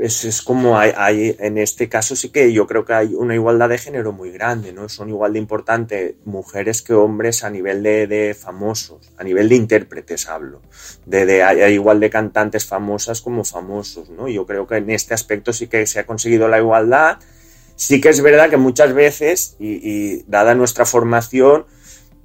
es, 0.00 0.42
como 0.42 0.78
hay, 0.78 1.36
en 1.38 1.58
este 1.58 1.88
caso 1.88 2.16
sí 2.16 2.30
que 2.30 2.52
yo 2.52 2.66
creo 2.66 2.84
que 2.84 2.94
hay 2.94 3.14
una 3.14 3.34
igualdad 3.34 3.68
de 3.68 3.78
género 3.78 4.12
muy 4.12 4.30
grande, 4.30 4.72
¿no? 4.72 4.88
Son 4.88 5.08
igual 5.08 5.34
de 5.34 5.38
importantes 5.38 6.14
mujeres 6.24 6.82
que 6.82 6.94
hombres 6.94 7.44
a 7.44 7.50
nivel 7.50 7.82
de, 7.82 8.36
famosos, 8.38 9.12
a 9.18 9.24
nivel 9.24 9.48
de 9.48 9.56
intérpretes 9.56 10.28
hablo, 10.28 10.62
de, 11.04 11.42
hay 11.42 11.74
igual 11.74 12.00
de 12.00 12.10
cantantes 12.10 12.64
famosas 12.64 13.20
como 13.20 13.44
famosos, 13.44 14.08
¿no? 14.10 14.28
Yo 14.28 14.46
creo 14.46 14.66
que 14.66 14.76
en 14.76 14.90
este 14.90 15.14
aspecto 15.14 15.52
sí 15.52 15.66
que 15.66 15.86
se 15.86 16.00
ha 16.00 16.06
conseguido 16.06 16.48
la 16.48 16.58
igualdad. 16.58 17.18
Sí 17.76 18.00
que 18.00 18.10
es 18.10 18.20
verdad 18.20 18.50
que 18.50 18.58
muchas 18.58 18.92
veces, 18.92 19.56
y, 19.58 20.22
dada 20.26 20.54
nuestra 20.54 20.84
formación, 20.84 21.64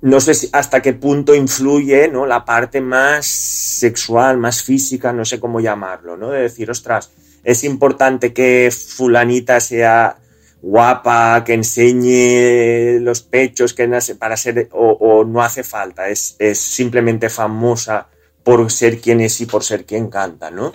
no 0.05 0.19
sé 0.19 0.49
hasta 0.51 0.83
qué 0.83 0.93
punto 0.93 1.33
influye 1.33 2.07
¿no? 2.07 2.27
la 2.27 2.45
parte 2.45 2.79
más 2.79 3.25
sexual, 3.25 4.37
más 4.37 4.61
física, 4.61 5.11
no 5.11 5.25
sé 5.25 5.39
cómo 5.39 5.59
llamarlo, 5.59 6.15
¿no? 6.15 6.29
De 6.29 6.43
decir, 6.43 6.69
ostras, 6.69 7.09
es 7.43 7.63
importante 7.63 8.31
que 8.31 8.71
fulanita 8.71 9.59
sea 9.59 10.15
guapa, 10.61 11.43
que 11.43 11.55
enseñe 11.55 12.99
los 12.99 13.23
pechos, 13.23 13.73
que 13.73 13.87
para 14.19 14.37
ser, 14.37 14.69
o, 14.73 15.25
no 15.25 15.41
hace 15.41 15.63
falta, 15.63 16.07
es, 16.07 16.37
simplemente 16.53 17.31
famosa 17.31 18.07
por 18.43 18.71
ser 18.71 19.01
quien 19.01 19.21
es 19.21 19.41
y 19.41 19.47
por 19.47 19.63
ser 19.63 19.85
quien 19.85 20.09
canta, 20.09 20.51
¿no? 20.51 20.71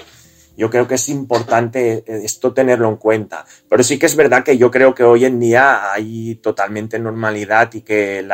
Yo 0.57 0.71
creo 0.71 0.87
que 0.87 0.97
es 0.97 1.09
importante 1.09 2.05
esto 2.07 2.53
tenerlo 2.53 2.89
en 2.89 2.97
cuenta. 2.97 3.45
Pero 3.69 3.83
sí 3.83 3.99
que 3.99 4.07
es 4.07 4.17
verdad 4.17 4.45
que 4.45 4.59
yo 4.59 4.71
creo 4.71 4.95
que 4.95 5.05
hoy 5.05 5.25
en 5.25 5.41
día 5.41 5.93
hay 5.93 6.37
totalmente 6.37 6.99
normalidad 6.99 7.73
y 7.75 7.83
que 7.83 8.27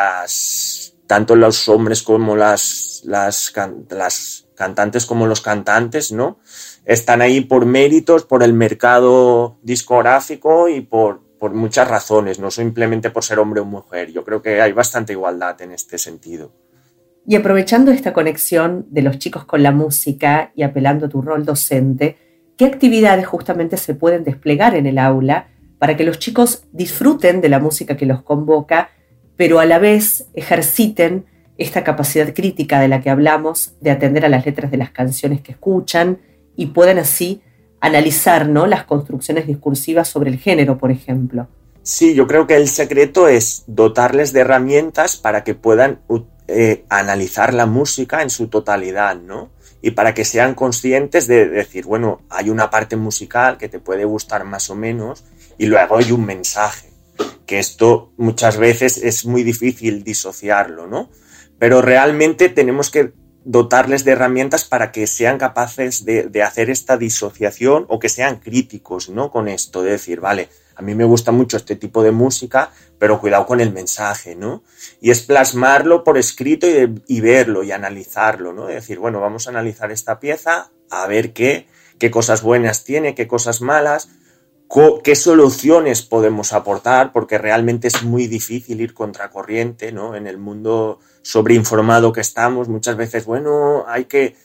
tanto 1.07 1.37
los 1.37 1.69
hombres 1.69 2.03
como 2.03 2.37
las, 2.37 3.03
las, 3.05 3.53
las 3.91 4.47
cantantes 4.55 5.07
como 5.07 5.27
los 5.27 5.41
cantantes, 5.41 6.11
¿no? 6.13 6.39
están 6.87 7.21
ahí 7.21 7.41
por 7.43 7.67
méritos, 7.67 8.25
por 8.25 8.43
el 8.43 8.55
mercado 8.55 9.59
discográfico 9.63 10.69
y 10.69 10.81
por, 10.81 11.21
por 11.39 11.53
muchas 11.53 11.89
razones, 11.89 12.39
no 12.39 12.51
simplemente 12.51 13.11
por 13.11 13.25
ser 13.25 13.41
hombre 13.41 13.61
o 13.61 13.65
mujer. 13.65 14.13
Yo 14.13 14.25
creo 14.25 14.41
que 14.41 14.63
hay 14.63 14.73
bastante 14.73 15.13
igualdad 15.13 15.61
en 15.61 15.73
este 15.73 15.99
sentido. 15.99 16.53
Y 17.27 17.35
aprovechando 17.35 17.91
esta 17.91 18.13
conexión 18.13 18.87
de 18.91 19.03
los 19.03 19.19
chicos 19.19 19.45
con 19.45 19.63
la 19.63 19.73
música 19.73 20.53
y 20.55 20.63
apelando 20.63 21.07
a 21.07 21.09
tu 21.09 21.23
rol 21.23 21.45
docente, 21.45 22.17
¿qué 22.57 22.67
actividades 22.67 23.27
justamente 23.27 23.77
se 23.77 23.95
pueden 23.95 24.23
desplegar 24.23 24.77
en 24.77 24.87
el 24.87 24.99
aula 24.99 25.49
para 25.79 25.97
que 25.97 26.05
los 26.05 26.19
chicos 26.19 26.65
disfruten 26.73 27.41
de 27.41 27.49
la 27.49 27.59
música 27.59 27.97
que 27.97 28.07
los 28.07 28.23
convoca, 28.23 28.91
pero 29.37 29.59
a 29.59 29.67
la 29.67 29.79
vez 29.79 30.29
ejerciten 30.35 31.27
esta 31.59 31.85
capacidad 31.85 32.33
crítica 32.33 32.81
de 32.81 32.89
la 32.89 33.01
que 33.01 33.11
hablamos, 33.11 33.75
de 33.81 33.91
atender 33.91 34.25
a 34.25 34.29
las 34.29 34.47
letras 34.47 34.71
de 34.71 34.77
las 34.77 34.91
canciones 34.91 35.41
que 35.41 35.53
escuchan, 35.53 36.19
y 36.55 36.67
puedan 36.67 36.99
así 36.99 37.43
analizar 37.81 38.49
¿no? 38.49 38.67
las 38.67 38.85
construcciones 38.85 39.47
discursivas 39.47 40.09
sobre 40.09 40.31
el 40.31 40.39
género, 40.39 40.79
por 40.79 40.91
ejemplo. 40.91 41.49
Sí, 41.83 42.15
yo 42.15 42.27
creo 42.27 42.47
que 42.47 42.57
el 42.57 42.69
secreto 42.69 43.29
es 43.29 43.65
dotarles 43.67 44.33
de 44.33 44.41
herramientas 44.41 45.17
para 45.17 45.45
que 45.45 45.55
puedan 45.55 46.01
eh, 46.49 46.85
analizar 46.89 47.55
la 47.55 47.67
música 47.67 48.23
en 48.23 48.31
su 48.31 48.49
totalidad, 48.49 49.17
¿no? 49.17 49.51
Y 49.83 49.93
para 49.93 50.15
que 50.15 50.25
sean 50.25 50.55
conscientes 50.55 51.27
de 51.27 51.49
decir, 51.49 51.85
bueno, 51.85 52.23
hay 52.31 52.51
una 52.51 52.71
parte 52.71 52.97
musical 52.97 53.59
que 53.59 53.69
te 53.69 53.79
puede 53.79 54.05
gustar 54.05 54.45
más 54.45 54.71
o 54.71 54.75
menos 54.75 55.25
y 55.59 55.67
luego 55.67 55.97
hay 55.99 56.13
un 56.13 56.25
mensaje, 56.25 56.91
que 57.47 57.59
esto 57.59 58.13
muchas 58.17 58.57
veces 58.57 58.99
es 58.99 59.27
muy 59.27 59.43
difícil 59.43 60.03
disociarlo, 60.03 60.87
¿no? 60.87 61.11
Pero 61.59 61.83
realmente 61.83 62.49
tenemos 62.49 62.91
que 62.91 63.13
dotarles 63.47 64.05
de 64.05 64.11
herramientas 64.11 64.65
para 64.65 64.91
que 64.91 65.07
sean 65.07 65.39
capaces 65.39 66.05
de, 66.05 66.43
hacer 66.43 66.69
esta 66.69 66.97
disociación 66.97 67.87
o 67.89 68.01
que 68.01 68.09
sean 68.09 68.41
críticos 68.41 69.09
¿no? 69.09 69.31
con 69.31 69.47
esto, 69.47 69.85
de 69.85 69.93
decir, 69.93 70.21
vale, 70.21 70.49
a 70.77 70.83
mí 70.83 70.95
me 70.95 71.05
gusta 71.05 71.33
mucho 71.33 71.57
este 71.57 71.75
tipo 71.75 72.03
de 72.03 72.13
música, 72.13 72.71
pero 72.99 73.19
cuidado 73.19 73.47
con 73.47 73.61
el 73.61 73.73
mensaje, 73.73 74.37
¿no? 74.37 74.63
Y 75.01 75.11
es 75.11 75.23
plasmarlo 75.23 76.05
por 76.05 76.19
escrito 76.19 76.67
y, 77.07 77.21
verlo 77.21 77.63
y 77.63 77.73
analizarlo, 77.73 78.53
¿no? 78.53 78.67
De 78.67 78.75
decir, 78.75 78.99
bueno, 78.99 79.21
vamos 79.21 79.47
a 79.47 79.51
analizar 79.51 79.91
esta 79.91 80.21
pieza, 80.21 80.71
a 80.91 81.07
ver 81.07 81.33
qué, 81.33 81.67
qué 81.99 82.11
cosas 82.11 82.43
buenas 82.43 82.85
tiene, 82.85 83.15
qué 83.15 83.27
cosas 83.27 83.63
malas, 83.63 84.11
qué 85.03 85.17
soluciones 85.17 86.03
podemos 86.03 86.53
aportar, 86.53 87.13
porque 87.13 87.39
realmente 87.39 87.89
es 87.89 88.03
muy 88.03 88.27
difícil 88.27 88.81
ir 88.81 88.93
contracorriente, 88.93 89.93
¿no? 89.93 90.15
En 90.15 90.27
el 90.27 90.37
mundo 90.37 91.01
sobreinformado 91.23 92.13
que 92.13 92.21
estamos, 92.21 92.69
muchas 92.69 92.97
veces, 92.97 93.25
bueno, 93.25 93.85
hay 93.89 94.05
que... 94.05 94.37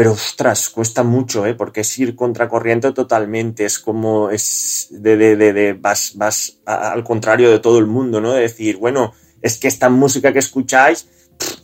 Pero, 0.00 0.12
ostras, 0.12 0.70
cuesta 0.70 1.02
mucho, 1.02 1.44
¿eh? 1.44 1.52
Porque 1.52 1.82
es 1.82 1.98
ir 1.98 2.16
contracorriente 2.16 2.90
totalmente, 2.92 3.66
es 3.66 3.78
como, 3.78 4.30
es 4.30 4.86
de, 4.92 5.18
de, 5.18 5.36
de, 5.36 5.74
vas, 5.74 6.12
vas 6.14 6.62
al 6.64 7.04
contrario 7.04 7.50
de 7.50 7.58
todo 7.58 7.78
el 7.78 7.84
mundo, 7.84 8.18
¿no? 8.18 8.32
De 8.32 8.40
decir, 8.40 8.78
bueno, 8.78 9.12
es 9.42 9.58
que 9.58 9.68
esta 9.68 9.90
música 9.90 10.32
que 10.32 10.38
escucháis, 10.38 11.06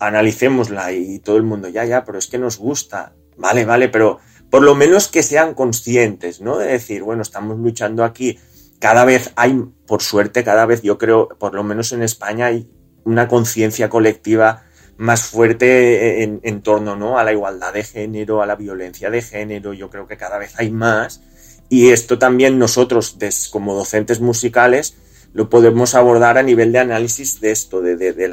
analicémosla 0.01 0.93
y 0.93 1.19
todo 1.21 1.39
el 1.39 1.45
mundo, 1.45 1.69
ya, 1.69 1.87
ya, 1.87 2.05
pero 2.05 2.19
es 2.19 2.27
que 2.27 2.37
nos 2.37 2.59
gusta, 2.59 3.15
vale, 3.39 3.65
vale, 3.65 3.89
pero 3.89 4.19
por 4.51 4.63
lo 4.63 4.75
menos 4.75 5.09
que 5.09 5.23
sean 5.23 5.55
conscientes, 5.55 6.43
¿no? 6.43 6.59
De 6.59 6.67
decir, 6.67 7.05
bueno, 7.05 7.23
estamos 7.23 7.59
luchando 7.59 8.05
aquí, 8.05 8.39
cada 8.81 9.07
vez 9.07 9.33
hay, 9.37 9.65
por 9.87 10.03
suerte, 10.03 10.45
cada 10.45 10.67
vez 10.67 10.83
yo 10.83 10.99
creo, 10.99 11.29
por 11.39 11.55
lo 11.55 11.65
menos 11.65 11.91
en 11.93 12.03
España 12.03 12.45
hay 12.45 12.71
una 13.03 13.29
conciencia 13.29 13.89
colectiva 13.89 14.66
más 14.97 15.25
fuerte 15.25 16.23
en, 16.23 16.63
torno 16.63 16.97
¿no? 16.97 17.19
a 17.19 17.25
la 17.25 17.33
igualdad 17.33 17.73
de 17.73 17.85
género, 17.85 18.43
a 18.43 18.47
la 18.47 18.57
violencia 18.57 19.11
de 19.11 19.23
género, 19.23 19.73
yo 19.75 19.91
creo 19.91 20.07
que 20.07 20.17
cada 20.17 20.39
vez 20.39 20.55
hay 20.59 20.71
más 20.71 21.21
y 21.69 21.91
esto 21.91 22.19
también 22.19 22.59
nosotros 22.59 23.17
como 23.51 23.75
docentes 23.75 24.21
musicales 24.21 24.97
lo 25.33 25.51
podemos 25.51 25.95
abordar 25.95 26.39
a 26.39 26.43
nivel 26.43 26.73
de 26.73 26.79
análisis 26.79 27.41
de 27.41 27.51
esto, 27.51 27.83
de, 27.83 28.31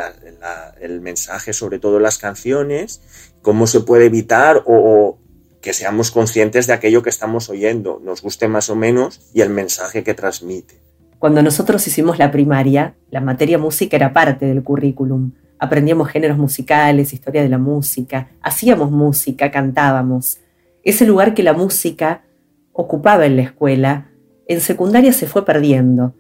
el 0.80 1.02
mensaje, 1.02 1.52
sobre 1.52 1.78
todo 1.78 2.00
las 2.00 2.18
canciones, 2.18 3.02
cómo 3.42 3.68
se 3.68 3.82
puede 3.82 4.06
evitar 4.06 4.64
o, 4.66 5.18
que 5.60 5.74
seamos 5.74 6.12
conscientes 6.12 6.68
de 6.68 6.74
aquello 6.74 7.04
que 7.04 7.10
estamos 7.10 7.50
oyendo, 7.50 8.02
nos 8.04 8.22
guste 8.22 8.48
más 8.48 8.70
o 8.70 8.76
menos 8.76 9.22
y 9.34 9.42
el 9.42 9.50
mensaje 9.50 10.04
que 10.04 10.14
transmite. 10.14 10.82
Cuando 11.20 11.42
nosotros 11.42 11.86
hicimos 11.88 12.20
la 12.20 12.32
primaria, 12.32 12.96
la 13.10 13.22
materia 13.22 13.58
música 13.58 13.96
era 13.96 14.12
parte 14.12 14.46
del 14.46 14.62
currículum. 14.64 15.32
Aprendíamos 15.64 16.10
géneros 16.10 16.38
musicales, 16.38 17.14
historia 17.14 17.42
de 17.42 17.48
la 17.48 17.58
música, 17.58 18.32
hacíamos 18.42 18.92
música, 18.92 19.50
cantábamos. 19.50 20.42
Ese 20.84 21.06
lugar 21.06 21.34
que 21.34 21.42
la 21.42 21.54
música 21.54 22.26
ocupaba 22.74 23.26
en 23.26 23.38
la 23.38 23.44
escuela, 23.44 24.12
en 24.46 24.60
secundaria 24.60 25.14
se 25.14 25.26
fue 25.26 25.46
perdiendo. 25.46 26.16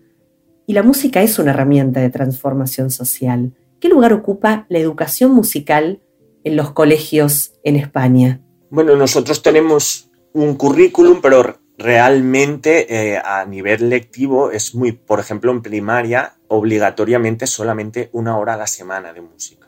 Y 0.65 0.71
la 0.71 0.81
música 0.81 1.21
es 1.21 1.39
una 1.39 1.51
herramienta 1.51 1.99
de 1.99 2.09
transformación 2.09 2.89
social. 2.89 3.51
¿Qué 3.81 3.89
lugar 3.89 4.13
ocupa 4.13 4.65
la 4.69 4.79
educación 4.79 5.33
musical 5.33 5.99
en 6.45 6.55
los 6.55 6.71
colegios 6.71 7.51
en 7.65 7.75
España? 7.75 8.39
Bueno, 8.69 8.95
nosotros 8.95 9.41
tenemos 9.41 10.09
un 10.31 10.55
currículum, 10.55 11.19
pero 11.21 11.59
realmente 11.77 13.13
eh, 13.13 13.21
a 13.23 13.45
nivel 13.45 13.89
lectivo 13.89 14.51
es 14.51 14.75
muy, 14.75 14.91
por 14.91 15.19
ejemplo, 15.19 15.51
en 15.51 15.61
primaria, 15.61 16.35
obligatoriamente 16.47 17.47
solamente 17.47 18.09
una 18.13 18.37
hora 18.37 18.53
a 18.53 18.57
la 18.57 18.67
semana 18.67 19.13
de 19.13 19.21
música. 19.21 19.63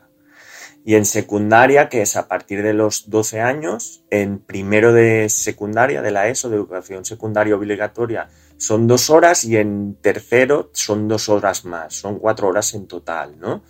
Y 0.84 0.94
en 0.94 1.04
secundaria, 1.04 1.88
que 1.88 2.02
es 2.02 2.16
a 2.16 2.28
partir 2.28 2.62
de 2.62 2.72
los 2.72 3.10
12 3.10 3.40
años, 3.40 4.04
en 4.08 4.38
primero 4.38 4.92
de 4.92 5.28
secundaria, 5.28 6.00
de 6.00 6.12
la 6.12 6.28
ESO, 6.28 6.48
de 6.48 6.56
educación 6.56 7.04
secundaria 7.04 7.56
obligatoria, 7.56 8.28
son 8.56 8.86
dos 8.86 9.10
horas 9.10 9.44
y 9.44 9.56
en 9.56 9.96
tercero 10.00 10.70
son 10.72 11.08
dos 11.08 11.28
horas 11.28 11.64
más, 11.64 11.92
son 11.92 12.20
cuatro 12.20 12.46
horas 12.46 12.72
en 12.74 12.86
total, 12.86 13.38
¿no? 13.40 13.64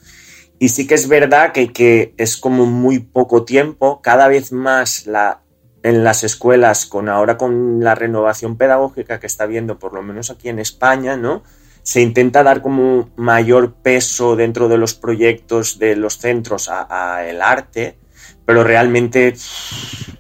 Y 0.59 0.69
sí 0.69 0.87
que 0.87 0.95
es 0.95 1.09
verdad 1.09 1.53
que, 1.53 1.73
que 1.73 2.15
es 2.19 2.37
como 2.37 2.67
muy 2.67 2.99
poco 2.99 3.45
tiempo, 3.45 4.01
cada 4.03 4.29
vez 4.29 4.53
más 4.53 5.07
la, 5.07 5.43
en 5.87 6.03
las 6.03 6.25
escuelas, 6.25 6.85
con 6.85 7.09
ahora 7.09 7.39
con 7.39 7.79
la 7.79 7.95
renovación 7.95 8.57
pedagógica 8.57 9.21
que 9.21 9.29
está 9.29 9.45
habiendo, 9.45 9.79
por 9.79 9.95
lo 9.95 10.03
menos 10.03 10.31
aquí 10.31 10.49
en 10.49 10.59
España, 10.59 11.17
¿no? 11.17 11.45
Se 11.85 12.01
intenta 12.01 12.43
dar 12.43 12.61
como 12.61 13.11
mayor 13.15 13.75
peso 13.75 14.35
dentro 14.35 14.69
de 14.69 14.79
los 14.79 14.95
proyectos 14.95 15.79
de 15.79 15.95
los 15.95 16.19
centros 16.19 16.69
a, 16.69 17.25
el 17.25 17.41
arte, 17.41 17.99
pero 18.45 18.65
realmente 18.65 19.37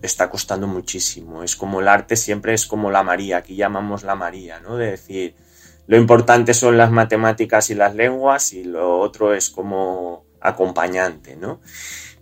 está 0.03 0.31
costando 0.31 0.69
muchísimo. 0.69 1.43
Es 1.43 1.57
como 1.57 1.81
el 1.81 1.89
arte 1.89 2.15
siempre 2.15 2.55
es 2.55 2.65
como 2.65 2.93
la 2.93 3.03
María, 3.03 3.39
aquí 3.39 3.57
llamamos 3.57 4.05
la 4.05 4.15
María, 4.15 4.61
¿no? 4.61 4.77
De 4.77 4.93
decir, 4.93 5.35
lo 5.89 5.97
importante 5.97 6.55
son 6.55 6.79
las 6.79 6.93
matemáticas 6.93 7.71
y 7.71 7.75
las 7.75 7.97
lenguas 7.97 8.53
y 8.53 8.63
lo 8.63 9.01
otro 9.01 9.35
es 9.35 9.51
como 9.51 10.27
acompañante, 10.41 11.35
¿no? 11.35 11.61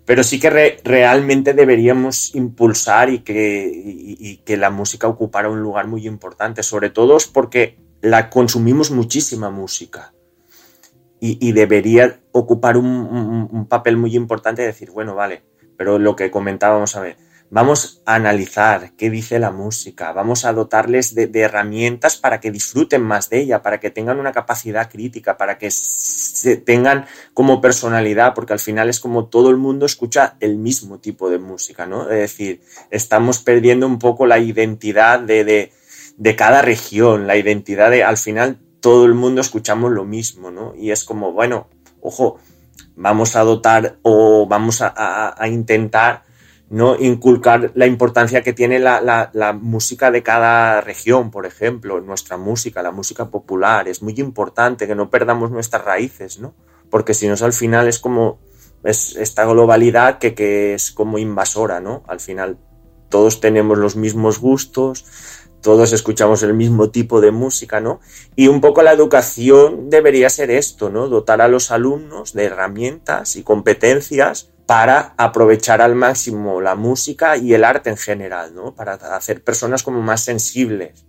Pero 0.07 0.23
sí 0.23 0.39
que 0.39 0.79
realmente 0.85 1.55
deberíamos 1.55 2.35
impulsar 2.35 3.09
y 3.09 3.21
que, 3.21 4.57
la 4.57 4.71
música 4.71 5.09
ocupara 5.09 5.49
un 5.49 5.61
lugar 5.61 5.87
muy 5.87 6.07
importante, 6.07 6.63
sobre 6.63 6.91
todo 6.91 7.17
porque 7.33 7.79
la 8.03 8.29
consumimos 8.29 8.91
muchísima 8.91 9.51
música. 9.51 10.13
Y, 11.21 11.53
debería 11.53 12.21
ocupar 12.33 12.77
un, 12.77 13.67
papel 13.69 13.97
muy 13.97 14.15
importante 14.15 14.61
de 14.61 14.69
decir, 14.69 14.91
bueno, 14.91 15.15
vale, 15.15 15.43
pero 15.79 15.99
lo 15.99 16.15
que 16.17 16.31
comentábamos 16.31 16.97
a 16.97 17.01
ver, 17.01 17.17
vamos 17.55 18.03
a 18.05 18.17
analizar 18.17 18.95
qué 18.97 19.11
dice 19.11 19.39
la 19.39 19.53
música, 19.53 20.13
vamos 20.13 20.45
a 20.45 20.53
dotarles 20.53 21.15
de, 21.15 21.31
herramientas 21.35 22.17
para 22.17 22.41
que 22.41 22.51
disfruten 22.51 23.01
más 23.01 23.31
de 23.31 23.43
ella, 23.43 23.63
para 23.63 23.79
que 23.79 23.91
tengan 23.91 24.19
una 24.19 24.33
capacidad 24.33 24.91
crítica, 24.91 25.37
para 25.37 25.57
que 25.57 25.71
se 25.71 26.57
tengan 26.57 27.07
como 27.33 27.61
personalidad, 27.61 28.35
porque 28.35 28.55
al 28.55 28.59
final 28.59 28.89
es 28.89 28.99
como 28.99 29.27
todo 29.27 29.51
el 29.51 29.57
mundo 29.57 29.87
escucha 29.87 30.35
el 30.41 30.57
mismo 30.57 30.99
tipo 30.99 31.31
de 31.31 31.39
música, 31.39 31.87
¿no? 31.87 32.11
Es 32.11 32.19
decir, 32.19 32.61
estamos 32.91 33.39
perdiendo 33.39 33.87
un 33.87 34.01
poco 34.01 34.27
la 34.27 34.41
identidad 34.41 35.21
de, 35.21 35.71
de, 36.17 36.37
cada 36.37 36.61
región, 36.61 37.29
la 37.29 37.37
identidad 37.37 37.93
de, 37.93 38.03
al 38.03 38.17
final 38.17 38.59
todo 38.81 39.07
el 39.07 39.15
mundo 39.15 39.41
escuchamos 39.41 39.93
lo 39.93 40.05
mismo, 40.05 40.51
¿no? 40.51 40.75
Y 40.75 40.91
es 40.91 41.05
como, 41.05 41.31
bueno, 41.31 41.69
ojo, 42.01 42.41
vamos 42.97 43.37
a 43.37 43.45
dotar 43.45 43.99
o 44.03 44.45
vamos 44.49 44.81
a 44.83 45.37
intentar 45.47 46.25
¿no? 46.71 46.97
inculcar 46.97 47.73
la 47.75 47.87
importancia 47.87 48.43
que 48.43 48.53
tiene 48.53 48.79
la, 48.79 49.59
música 49.61 50.11
de 50.11 50.23
cada 50.23 50.81
región, 50.81 51.31
por 51.31 51.47
ejemplo, 51.47 52.01
nuestra 52.01 52.37
música, 52.37 52.83
la 52.83 52.91
música 52.91 53.31
popular. 53.31 53.89
Es 53.89 54.03
muy 54.03 54.15
importante 54.17 54.87
que 54.87 54.95
no 54.95 55.11
perdamos 55.11 55.51
nuestras 55.51 55.85
raíces, 55.85 56.39
¿no? 56.39 56.55
Porque 56.91 57.15
si 57.15 57.29
no, 57.29 57.35
al 57.41 57.53
final 57.53 57.89
es 57.89 57.99
como 57.99 58.41
es 58.83 59.17
esta 59.17 59.45
globalidad 59.47 60.19
que, 60.19 60.35
que 60.35 60.75
es 60.75 60.91
como 60.91 61.19
invasora, 61.19 61.81
¿no? 61.81 62.03
Al 62.07 62.21
final 62.21 62.59
todos 63.09 63.41
tenemos 63.41 63.79
los 63.79 63.97
mismos 63.97 64.39
gustos, 64.39 65.07
todos 65.63 65.93
escuchamos 65.93 66.43
el 66.43 66.53
mismo 66.53 66.91
tipo 66.91 67.21
de 67.23 67.31
música, 67.31 67.81
¿no? 67.81 68.01
Y 68.37 68.49
un 68.49 68.61
poco 68.61 68.83
la 68.83 68.93
educación 68.93 69.89
debería 69.89 70.29
ser 70.29 70.51
esto, 70.51 70.91
¿no? 70.91 71.09
Dotar 71.09 71.41
a 71.41 71.49
los 71.49 71.71
alumnos 71.71 72.35
de 72.35 72.45
herramientas 72.45 73.37
y 73.37 73.43
competencias 73.43 74.51
para 74.67 75.15
aprovechar 75.17 75.83
al 75.83 75.95
máximo 75.95 76.61
la 76.61 76.75
música 76.75 77.37
y 77.37 77.53
el 77.53 77.65
arte 77.65 77.91
en 77.91 77.97
general, 77.97 78.55
¿no? 78.55 78.75
Para 78.75 78.95
hacer 78.95 79.43
personas 79.43 79.83
como 79.83 80.01
más 80.01 80.23
sensibles. 80.23 81.05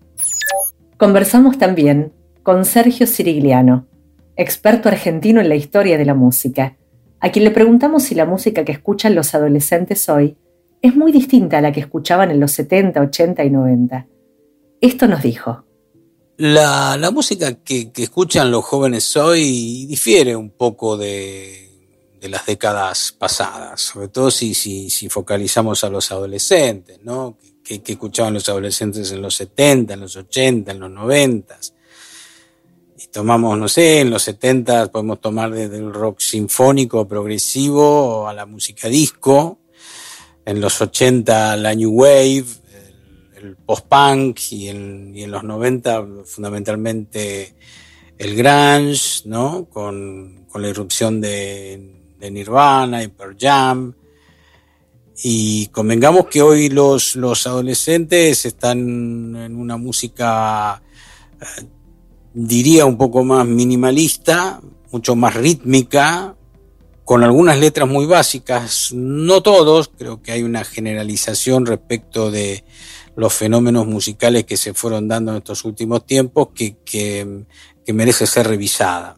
Conversamos 0.97 1.57
también 1.57 2.13
con 2.43 2.65
Sergio 2.65 3.07
Sirigliano, 3.07 3.87
experto 4.35 4.89
argentino 4.89 5.41
en 5.41 5.49
la 5.49 5.55
historia 5.55 5.97
de 5.97 6.05
la 6.05 6.13
música, 6.13 6.77
a 7.19 7.31
quien 7.31 7.45
le 7.45 7.51
preguntamos 7.51 8.03
si 8.03 8.15
la 8.15 8.25
música 8.25 8.65
que 8.65 8.73
escuchan 8.73 9.15
los 9.15 9.33
adolescentes 9.33 10.07
hoy 10.09 10.37
es 10.81 10.95
muy 10.95 11.11
distinta 11.11 11.57
a 11.57 11.61
la 11.61 11.71
que 11.71 11.79
escuchaban 11.79 12.31
en 12.31 12.39
los 12.39 12.51
70, 12.51 13.01
80 13.01 13.43
y 13.43 13.49
90. 13.49 14.07
Esto 14.81 15.07
nos 15.07 15.23
dijo. 15.23 15.63
La, 16.37 16.99
música 17.13 17.53
que 17.55 17.89
escuchan 17.95 18.51
los 18.51 18.65
jóvenes 18.65 19.15
hoy 19.15 19.85
difiere 19.87 20.35
un 20.35 20.49
poco 20.51 20.97
de, 20.97 21.64
de 22.25 22.31
las 22.31 22.47
décadas 22.47 23.11
pasadas, 23.11 23.81
sobre 23.81 24.07
todo 24.07 24.31
si, 24.31 24.55
si, 24.55 24.89
si 24.89 25.09
focalizamos 25.09 25.83
a 25.83 25.89
los 25.91 26.11
adolescentes, 26.11 26.99
¿no? 27.03 27.37
Que, 27.63 27.79
escuchaban 27.85 28.33
los 28.33 28.49
adolescentes 28.49 29.11
en 29.11 29.21
los 29.21 29.35
70, 29.35 29.93
en 29.93 29.99
los 29.99 30.15
80, 30.15 30.71
en 30.71 30.79
los 30.79 30.89
90. 30.89 31.59
Y 32.97 33.07
tomamos, 33.09 33.59
no 33.59 33.67
sé, 33.67 33.99
en 33.99 34.09
los 34.09 34.23
70 34.23 34.91
podemos 34.91 35.21
tomar 35.21 35.51
desde 35.51 35.77
el 35.77 35.93
rock 35.93 36.19
sinfónico 36.19 37.07
progresivo 37.07 38.27
a 38.27 38.33
la 38.33 38.47
música 38.47 38.87
disco, 38.87 39.59
en 40.45 40.59
los 40.59 40.81
80 40.81 41.57
la 41.57 41.75
New 41.75 41.91
Wave, 41.91 42.45
el, 43.35 43.55
post-punk 43.57 44.39
y, 44.49 44.63
y 44.65 44.69
en 45.23 45.29
los 45.29 45.43
90 45.43 46.07
fundamentalmente 46.25 47.55
el 48.17 48.35
grunge, 48.35 49.21
¿no? 49.25 49.65
Con, 49.69 50.45
con 50.49 50.63
la 50.63 50.69
irrupción 50.69 51.21
de 51.21 51.94
Nirvana 52.19 53.03
y 53.03 53.07
Pearl 53.07 53.37
Jam. 53.39 53.93
Y 55.23 55.67
convengamos 55.67 56.27
que 56.27 56.41
hoy 56.41 56.69
los, 56.69 57.15
los 57.15 57.47
adolescentes 57.47 58.45
están 58.45 58.79
en 59.35 59.55
una 59.55 59.77
música, 59.77 60.81
eh, 61.39 61.65
diría, 62.33 62.85
un 62.85 62.97
poco 62.97 63.23
más 63.23 63.45
minimalista, 63.45 64.59
mucho 64.91 65.15
más 65.15 65.35
rítmica, 65.35 66.35
con 67.05 67.23
algunas 67.23 67.57
letras 67.59 67.87
muy 67.87 68.05
básicas, 68.07 68.91
no 68.91 69.41
todos, 69.41 69.91
creo 69.95 70.21
que 70.21 70.31
hay 70.31 70.43
una 70.43 70.63
generalización 70.63 71.65
respecto 71.65 72.31
de 72.31 72.65
los 73.15 73.31
fenómenos 73.31 73.85
musicales 73.85 74.43
que 74.43 74.57
se 74.57 74.73
fueron 74.73 75.07
dando 75.07 75.31
en 75.31 75.37
estos 75.37 75.63
últimos 75.63 76.05
tiempos 76.05 76.49
que, 76.53 76.77
que 76.83 77.93
merece 77.93 78.25
ser 78.27 78.47
revisada. 78.47 79.17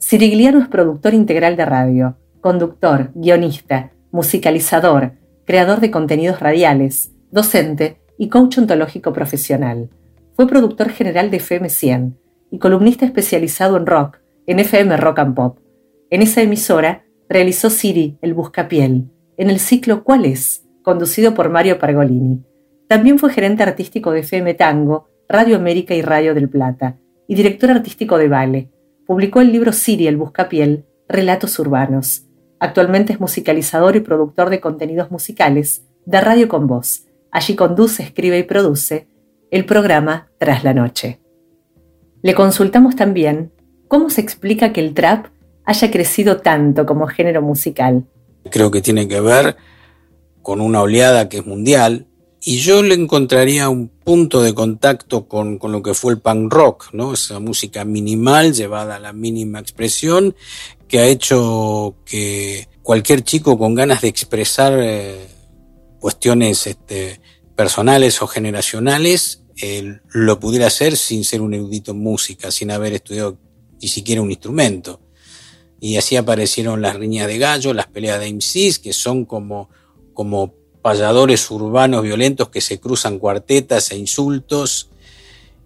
Sirigliano 0.00 0.58
es 0.58 0.66
productor 0.66 1.14
integral 1.14 1.56
de 1.56 1.64
radio 1.66 2.16
conductor, 2.40 3.10
guionista, 3.14 3.92
musicalizador, 4.10 5.12
creador 5.44 5.80
de 5.80 5.90
contenidos 5.90 6.40
radiales, 6.40 7.12
docente 7.30 8.00
y 8.18 8.30
coach 8.30 8.58
ontológico 8.58 9.12
profesional. 9.12 9.90
Fue 10.34 10.48
productor 10.48 10.88
general 10.88 11.30
de 11.30 11.36
FM 11.36 11.68
100 11.68 12.18
y 12.50 12.58
columnista 12.58 13.04
especializado 13.04 13.76
en 13.76 13.84
rock, 13.84 14.18
en 14.46 14.58
FM 14.58 14.96
Rock 14.96 15.18
and 15.18 15.34
Pop. 15.34 15.58
En 16.08 16.22
esa 16.22 16.40
emisora 16.40 17.04
realizó 17.28 17.68
Siri, 17.68 18.16
el 18.22 18.32
Buscapiel, 18.32 19.10
en 19.36 19.50
el 19.50 19.60
ciclo 19.60 20.02
¿Cuál 20.02 20.24
es?, 20.24 20.64
conducido 20.82 21.34
por 21.34 21.50
Mario 21.50 21.78
Pargolini. 21.78 22.42
También 22.88 23.18
fue 23.18 23.30
gerente 23.30 23.62
artístico 23.62 24.12
de 24.12 24.20
FM 24.20 24.54
Tango, 24.54 25.08
Radio 25.28 25.56
América 25.56 25.94
y 25.94 26.00
Radio 26.00 26.34
del 26.34 26.48
Plata, 26.48 26.96
y 27.28 27.34
director 27.34 27.70
artístico 27.70 28.18
de 28.18 28.28
Vale. 28.28 28.70
Publicó 29.10 29.40
el 29.40 29.50
libro 29.50 29.72
Siri, 29.72 30.06
el 30.06 30.16
Buscapiel, 30.16 30.84
Relatos 31.08 31.58
Urbanos 31.58 32.26
Actualmente 32.60 33.12
es 33.12 33.18
musicalizador 33.18 33.96
y 33.96 34.00
productor 34.00 34.50
de 34.50 34.60
contenidos 34.60 35.10
musicales 35.10 35.82
de 36.06 36.20
Radio 36.20 36.46
con 36.46 36.68
Voz. 36.68 37.06
Allí 37.32 37.56
conduce, 37.56 38.04
escribe 38.04 38.38
y 38.38 38.44
produce 38.44 39.08
el 39.50 39.64
programa 39.64 40.30
Tras 40.38 40.62
la 40.62 40.74
Noche. 40.74 41.18
Le 42.22 42.34
consultamos 42.36 42.94
también 42.94 43.50
cómo 43.88 44.10
se 44.10 44.20
explica 44.20 44.72
que 44.72 44.80
el 44.80 44.94
trap 44.94 45.26
haya 45.64 45.90
crecido 45.90 46.36
tanto 46.36 46.86
como 46.86 47.08
género 47.08 47.42
musical. 47.42 48.04
Creo 48.48 48.70
que 48.70 48.80
tiene 48.80 49.08
que 49.08 49.20
ver 49.20 49.56
con 50.40 50.60
una 50.60 50.82
oleada 50.82 51.28
que 51.28 51.38
es 51.38 51.46
mundial, 51.46 52.06
y 52.42 52.58
yo 52.58 52.82
le 52.82 52.94
encontraría 52.94 53.68
un 53.68 53.88
punto 53.88 54.42
de 54.42 54.54
contacto 54.54 55.28
con, 55.28 55.58
con, 55.58 55.72
lo 55.72 55.82
que 55.82 55.94
fue 55.94 56.12
el 56.12 56.20
punk 56.20 56.52
rock, 56.52 56.88
¿no? 56.92 57.12
Esa 57.12 57.38
música 57.38 57.84
minimal 57.84 58.54
llevada 58.54 58.96
a 58.96 59.00
la 59.00 59.12
mínima 59.12 59.60
expresión 59.60 60.34
que 60.88 61.00
ha 61.00 61.06
hecho 61.06 61.96
que 62.04 62.68
cualquier 62.82 63.22
chico 63.22 63.58
con 63.58 63.74
ganas 63.74 64.00
de 64.00 64.08
expresar 64.08 64.72
eh, 64.80 65.28
cuestiones 66.00 66.66
este, 66.66 67.20
personales 67.54 68.22
o 68.22 68.26
generacionales 68.26 69.40
lo 70.12 70.40
pudiera 70.40 70.66
hacer 70.66 70.96
sin 70.96 71.24
ser 71.24 71.42
un 71.42 71.54
erudito 71.54 71.92
en 71.92 71.98
música, 71.98 72.50
sin 72.50 72.70
haber 72.70 72.94
estudiado 72.94 73.38
ni 73.80 73.88
siquiera 73.88 74.22
un 74.22 74.30
instrumento. 74.30 75.00
Y 75.80 75.96
así 75.96 76.16
aparecieron 76.16 76.82
las 76.82 76.96
riñas 76.96 77.26
de 77.26 77.38
gallo, 77.38 77.72
las 77.72 77.86
peleas 77.86 78.20
de 78.20 78.32
MCs, 78.32 78.78
que 78.78 78.92
son 78.92 79.24
como, 79.24 79.70
como 80.14 80.54
payadores 80.82 81.50
urbanos 81.50 82.02
violentos 82.02 82.48
que 82.48 82.60
se 82.60 82.80
cruzan 82.80 83.18
cuartetas 83.18 83.90
e 83.90 83.96
insultos 83.96 84.90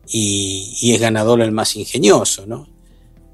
y, 0.06 0.92
es 0.92 1.00
ganador 1.00 1.40
el 1.40 1.52
más 1.52 1.76
ingenioso, 1.76 2.46
¿no? 2.46 2.68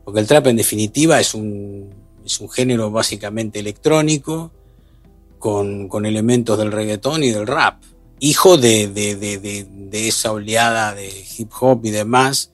Porque 0.05 0.21
el 0.21 0.27
trap 0.27 0.49
en 0.49 0.57
definitiva 0.57 1.21
es 1.21 1.35
un, 1.35 1.91
es 2.25 2.41
un 2.41 2.49
género 2.49 2.91
básicamente 2.91 3.59
electrónico 3.59 4.51
con, 5.39 5.89
con, 5.89 6.07
elementos 6.07 6.59
del 6.59 6.73
reggaetón 6.73 7.25
y 7.25 7.31
del 7.31 7.47
rap, 7.47 7.83
hijo 8.21 8.57
de, 8.57 8.89
de, 8.89 9.17
de, 9.17 9.39
de, 9.39 10.09
esa 10.09 10.33
oleada 10.33 10.95
de 10.95 11.11
hip 11.39 11.51
hop 11.61 11.85
y 11.85 11.91
demás 11.91 12.53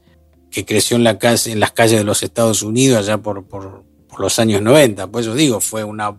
que 0.50 0.64
creció 0.64 0.96
en, 0.96 1.04
la 1.04 1.18
calle, 1.18 1.52
en 1.52 1.60
las 1.60 1.72
calles 1.72 1.98
de 1.98 2.04
los 2.04 2.22
Estados 2.22 2.62
Unidos 2.62 3.00
allá 3.00 3.18
por, 3.18 3.44
por, 3.44 3.82
por 4.08 4.20
los 4.20 4.38
años 4.38 4.62
90. 4.62 5.08
Pues 5.08 5.26
yo 5.26 5.34
digo, 5.34 5.60
fue 5.60 5.84
una, 5.84 6.16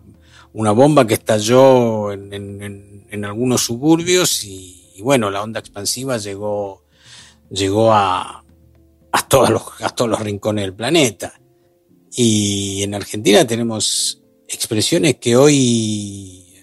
una 0.57 0.71
bomba 0.71 1.05
que 1.05 1.13
estalló 1.13 2.11
en, 2.11 2.33
en, 2.33 3.05
en 3.11 3.25
algunos 3.25 3.61
suburbios 3.63 4.43
y, 4.43 4.95
bueno, 5.01 5.29
la 5.29 5.43
onda 5.43 5.59
expansiva 5.59 6.17
llegó 6.17 6.83
llegó 7.51 7.93
a, 7.93 8.43
a, 9.11 9.27
todos 9.27 9.51
los, 9.51 9.61
a 9.81 9.89
todos 9.89 10.09
los 10.09 10.19
rincones 10.19 10.63
del 10.63 10.73
planeta. 10.73 11.39
Y 12.11 12.81
en 12.81 12.95
Argentina 12.95 13.45
tenemos 13.45 14.23
expresiones 14.47 15.17
que 15.17 15.35
hoy 15.35 16.55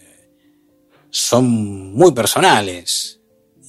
son 1.09 1.93
muy 1.93 2.11
personales 2.11 3.21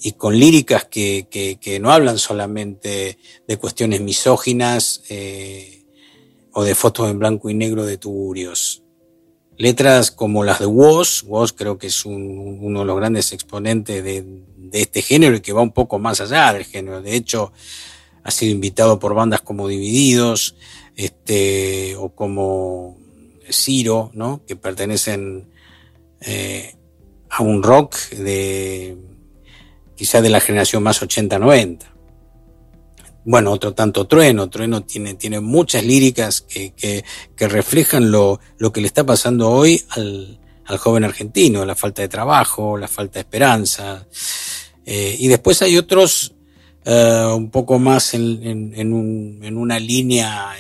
y 0.02 0.14
con 0.14 0.36
líricas 0.36 0.86
que, 0.86 1.28
que, 1.30 1.60
que 1.62 1.80
no 1.80 1.92
hablan 1.92 2.18
solamente 2.18 3.20
de 3.48 3.58
cuestiones 3.58 4.02
misóginas 4.02 5.04
eh, 5.08 5.86
o 6.52 6.64
de 6.64 6.74
fotos 6.74 7.12
en 7.12 7.20
blanco 7.20 7.48
y 7.52 7.54
negro 7.54 7.86
de 7.86 8.00
tuburios. 8.00 8.75
Letras 9.58 10.12
como 10.12 10.44
las 10.44 10.60
de 10.60 10.66
Woz, 10.66 11.24
Woz 11.24 11.54
creo 11.54 11.78
que 11.78 11.88
es 11.88 12.06
un, 12.06 12.60
uno 12.62 12.80
de 12.80 12.86
los 12.86 12.98
grandes 12.98 13.32
exponentes 13.32 14.04
de, 14.04 14.24
de 14.58 14.82
este 14.82 15.02
género 15.02 15.38
y 15.38 15.42
que 15.42 15.54
va 15.54 15.62
un 15.62 15.72
poco 15.72 16.00
más 16.00 16.20
allá 16.22 16.54
del 16.54 16.66
género. 16.66 17.02
De 17.02 17.16
hecho, 17.16 17.54
ha 18.24 18.32
sido 18.32 18.52
invitado 18.52 19.00
por 19.00 19.14
bandas 19.14 19.42
como 19.42 19.68
Divididos, 19.68 20.56
este, 20.96 21.96
o 21.96 22.10
como 22.10 22.98
Ciro, 23.50 24.12
¿no? 24.14 24.42
Que 24.48 24.56
pertenecen 24.56 25.48
eh, 26.22 26.76
a 27.30 27.44
un 27.44 27.62
rock 27.62 27.96
de 28.10 28.98
quizá 29.96 30.22
de 30.22 30.30
la 30.30 30.40
generación 30.40 30.84
más 30.84 31.02
80-90. 31.02 31.95
Bueno, 33.26 33.52
otro 33.52 33.74
tanto 33.74 34.06
Trueno. 34.06 34.50
Trueno 34.50 34.84
tiene, 34.84 35.16
tiene 35.16 35.40
muchas 35.40 35.84
líricas 35.84 36.42
que, 36.42 36.72
que, 36.74 37.04
que 37.36 37.48
reflejan 37.48 38.12
lo, 38.12 38.40
lo, 38.58 38.72
que 38.72 38.82
le 38.82 38.88
está 38.88 39.04
pasando 39.04 39.50
hoy 39.50 39.84
al, 39.90 40.40
al 40.66 40.78
joven 40.78 41.04
argentino, 41.04 41.66
la 41.66 41.76
falta 41.76 42.04
de 42.04 42.08
trabajo, 42.08 42.78
la 42.78 42.88
falta 42.88 43.16
de 43.16 43.22
esperanza, 43.22 44.08
eh, 44.86 45.16
y 45.20 45.28
después 45.28 45.62
hay 45.64 45.78
otros 45.78 46.36
uh, 46.86 47.36
un 47.36 47.50
poco 47.50 47.80
más 47.80 48.14
en, 48.14 48.40
en, 48.44 48.74
en, 48.76 48.94
un, 48.94 49.40
en 49.42 49.58
una 49.58 49.80
línea 49.80 50.56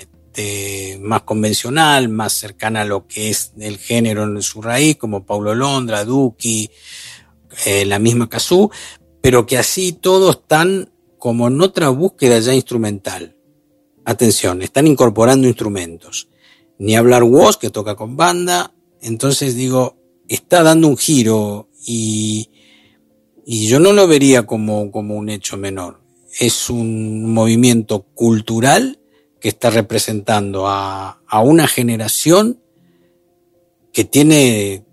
más 1.00 1.22
convencional, 1.22 2.10
más 2.10 2.34
cercana 2.34 2.82
a 2.82 2.86
lo 2.86 3.08
que 3.08 3.30
es 3.30 3.54
el 3.58 3.78
género 3.78 4.24
en 4.24 4.42
su 4.42 4.62
raíz, 4.62 4.98
como 4.98 5.26
Paulo 5.26 5.56
Londra, 5.56 6.04
Duki, 6.04 6.70
eh, 7.66 7.86
la 7.86 8.00
misma 8.00 8.28
Kazoo, 8.28 8.70
pero 9.22 9.46
que 9.46 9.58
así 9.58 9.94
todos 9.94 10.36
están 10.42 10.90
como 11.26 11.48
en 11.48 11.60
otra 11.60 11.90
búsqueda 11.90 12.38
ya 12.38 12.54
instrumental. 12.54 13.36
Atención, 14.06 14.62
están 14.62 14.86
incorporando 14.86 15.48
instrumentos. 15.48 16.30
Ni 16.78 16.96
hablar 16.96 17.24
Woz, 17.24 17.58
que 17.58 17.72
toca 17.72 17.96
con 17.96 18.16
banda. 18.16 18.76
Entonces 19.02 19.56
digo, 19.56 19.98
está 20.28 20.62
dando 20.62 20.88
un 20.88 20.98
giro 20.98 21.68
y, 21.84 22.52
y 23.44 23.66
yo 23.66 23.80
no 23.80 23.92
lo 23.92 24.08
vería 24.08 24.46
como, 24.46 24.92
como 24.92 25.16
un 25.16 25.30
hecho 25.30 25.58
menor. 25.58 26.00
Es 26.40 26.70
un 26.70 27.34
movimiento 27.34 28.04
cultural 28.14 29.00
que 29.42 29.50
está 29.50 29.72
representando 29.72 30.68
a, 30.68 31.24
a 31.26 31.42
una 31.42 31.68
generación 31.68 32.62
que 33.92 34.04
tiene, 34.04 34.86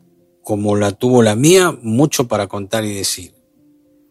como 0.42 0.76
la 0.76 0.92
tuvo 0.92 1.22
la 1.22 1.36
mía, 1.36 1.76
mucho 1.82 2.26
para 2.26 2.46
contar 2.46 2.86
y 2.86 2.94
decir. 2.94 3.31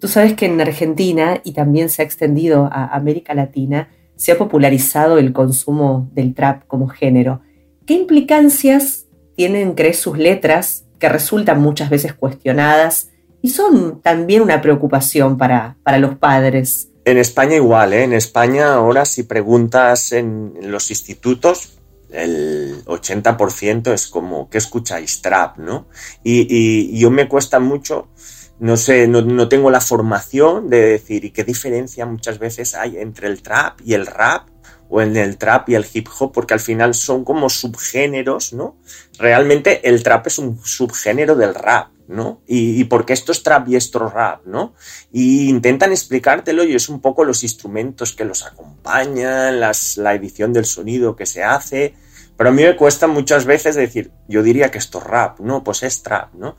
Tú 0.02 0.08
sabes 0.08 0.34
que 0.34 0.48
en 0.48 0.60
Argentina 0.60 1.40
y 1.44 1.54
también 1.54 1.90
se 1.90 2.02
ha 2.02 2.06
extendido 2.06 2.68
a 2.72 2.88
América 2.88 3.36
Latina, 3.36 3.90
se 4.16 4.32
ha 4.32 4.38
popularizado 4.38 5.20
el 5.20 5.32
consumo 5.32 6.10
del 6.12 6.34
trap 6.34 6.66
como 6.66 6.88
género. 6.88 7.42
¿Qué 7.86 7.94
implicancias 7.94 9.06
tienen, 9.36 9.74
crees, 9.74 10.00
sus 10.00 10.18
letras 10.18 10.86
que 10.98 11.08
resultan 11.08 11.62
muchas 11.62 11.90
veces 11.90 12.14
cuestionadas 12.14 13.10
y 13.42 13.50
son 13.50 14.02
también 14.02 14.42
una 14.42 14.60
preocupación 14.60 15.38
para, 15.38 15.78
para 15.84 16.00
los 16.00 16.16
padres. 16.18 16.90
En 17.06 17.18
España 17.18 17.56
igual, 17.56 17.94
¿eh? 17.94 18.04
en 18.04 18.14
España 18.14 18.74
ahora 18.74 19.06
si 19.06 19.24
preguntas 19.24 20.12
en 20.12 20.54
los 20.62 20.92
institutos, 20.92 21.80
el 22.12 22.84
80% 22.86 23.94
es 23.94 24.08
como, 24.08 24.50
¿qué 24.50 24.58
escucháis? 24.58 25.22
Trap, 25.22 25.58
¿no? 25.58 25.88
Y, 26.24 26.46
y, 26.50 27.00
yo 27.00 27.10
me 27.10 27.28
cuesta 27.28 27.60
mucho, 27.60 28.10
no 28.62 28.78
sé, 28.78 29.08
no, 29.08 29.24
no, 29.24 29.50
tengo 29.50 29.72
la 29.72 29.82
formación 29.82 30.70
de 30.70 30.86
decir, 30.86 31.26
¿y 31.26 31.32
qué 31.32 31.44
diferencia 31.44 32.06
muchas 32.06 32.38
veces 32.38 32.76
hay 32.76 32.98
entre 32.98 33.28
el 33.28 33.42
trap 33.42 33.82
y 33.84 33.96
el 33.96 34.06
rap? 34.06 34.50
o 34.94 35.02
en 35.02 35.16
el 35.16 35.38
trap 35.38 35.70
y 35.70 35.76
el 35.76 35.86
hip 35.92 36.10
hop, 36.20 36.34
porque 36.34 36.54
al 36.54 36.60
final 36.60 36.94
son 36.94 37.24
como 37.24 37.50
subgéneros, 37.50 38.52
¿no? 38.52 38.76
Realmente 39.18 39.88
el 39.88 40.04
trap 40.04 40.28
es 40.28 40.38
un 40.38 40.60
subgénero 40.66 41.36
del 41.36 41.56
rap, 41.56 41.92
¿no? 42.10 42.42
Y, 42.46 42.78
y 42.78 42.84
porque 42.84 43.14
esto 43.14 43.32
es 43.32 43.42
trap 43.42 43.70
y 43.70 43.78
esto 43.78 44.06
es 44.06 44.14
rap, 44.14 44.46
¿no? 44.46 44.74
Y 45.14 45.48
intentan 45.48 45.94
explicártelo 45.94 46.66
y 46.66 46.76
es 46.76 46.90
un 46.90 47.00
poco 47.00 47.24
los 47.24 47.42
instrumentos 47.44 48.12
que 48.12 48.26
los 48.26 48.46
acompañan, 48.46 49.62
las, 49.62 49.96
la 49.96 50.14
edición 50.14 50.52
del 50.52 50.66
sonido 50.66 51.16
que 51.16 51.26
se 51.26 51.42
hace, 51.42 51.94
pero 52.42 52.50
a 52.50 52.54
mí 52.54 52.64
me 52.64 52.76
cuesta 52.76 53.06
muchas 53.06 53.46
veces 53.46 53.76
decir, 53.76 54.10
yo 54.28 54.42
diría 54.42 54.72
que 54.72 54.80
esto 54.80 54.98
es 54.98 55.04
rap, 55.04 55.40
no, 55.42 55.64
pues 55.64 55.84
es 55.84 56.02
trap, 56.02 56.34
¿no? 56.34 56.58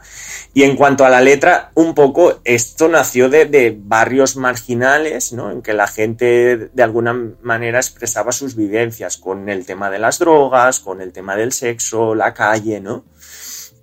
Y 0.55 0.63
en 0.63 0.77
cuanto 0.77 1.05
a 1.05 1.11
la 1.11 1.21
letra, 1.21 1.73
un 1.75 1.97
poco 1.97 2.41
esto 2.45 2.87
nació 2.87 3.29
de, 3.29 3.47
de 3.47 3.77
barrios 3.77 4.37
marginales, 4.37 5.33
¿no? 5.33 5.51
En 5.51 5.61
que 5.61 5.73
la 5.73 5.89
gente 5.89 6.71
de 6.73 6.83
alguna 6.85 7.15
manera 7.43 7.81
expresaba 7.81 8.31
sus 8.31 8.55
vivencias 8.55 9.17
con 9.17 9.49
el 9.49 9.67
tema 9.67 9.91
de 9.91 9.99
las 9.99 10.21
drogas, 10.21 10.79
con 10.79 11.01
el 11.01 11.13
tema 11.13 11.35
del 11.35 11.51
sexo, 11.51 12.15
la 12.15 12.33
calle, 12.33 12.79
¿no? 12.79 13.05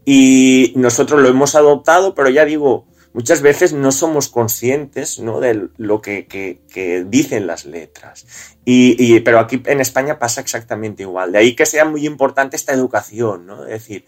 Y 0.06 0.72
nosotros 0.78 1.22
lo 1.22 1.28
hemos 1.28 1.54
adoptado, 1.56 2.16
pero 2.16 2.30
ya 2.30 2.46
digo, 2.46 2.88
muchas 3.14 3.42
veces 3.42 3.74
no 3.74 3.92
somos 3.92 4.30
conscientes 4.30 5.20
¿no? 5.20 5.40
de 5.40 5.70
lo 5.78 6.02
que, 6.02 6.28
que, 6.28 7.06
dicen 7.08 7.48
las 7.48 7.66
letras. 7.66 8.26
Y, 8.66 9.20
pero 9.22 9.40
aquí 9.40 9.62
en 9.66 9.82
España 9.82 10.20
pasa 10.20 10.42
exactamente 10.42 11.04
igual. 11.04 11.32
De 11.32 11.40
ahí 11.40 11.56
que 11.56 11.66
sea 11.66 11.86
muy 11.86 12.06
importante 12.06 12.56
esta 12.56 12.74
educación, 12.74 13.48
¿no? 13.48 13.64
Es 13.64 13.72
decir, 13.72 14.06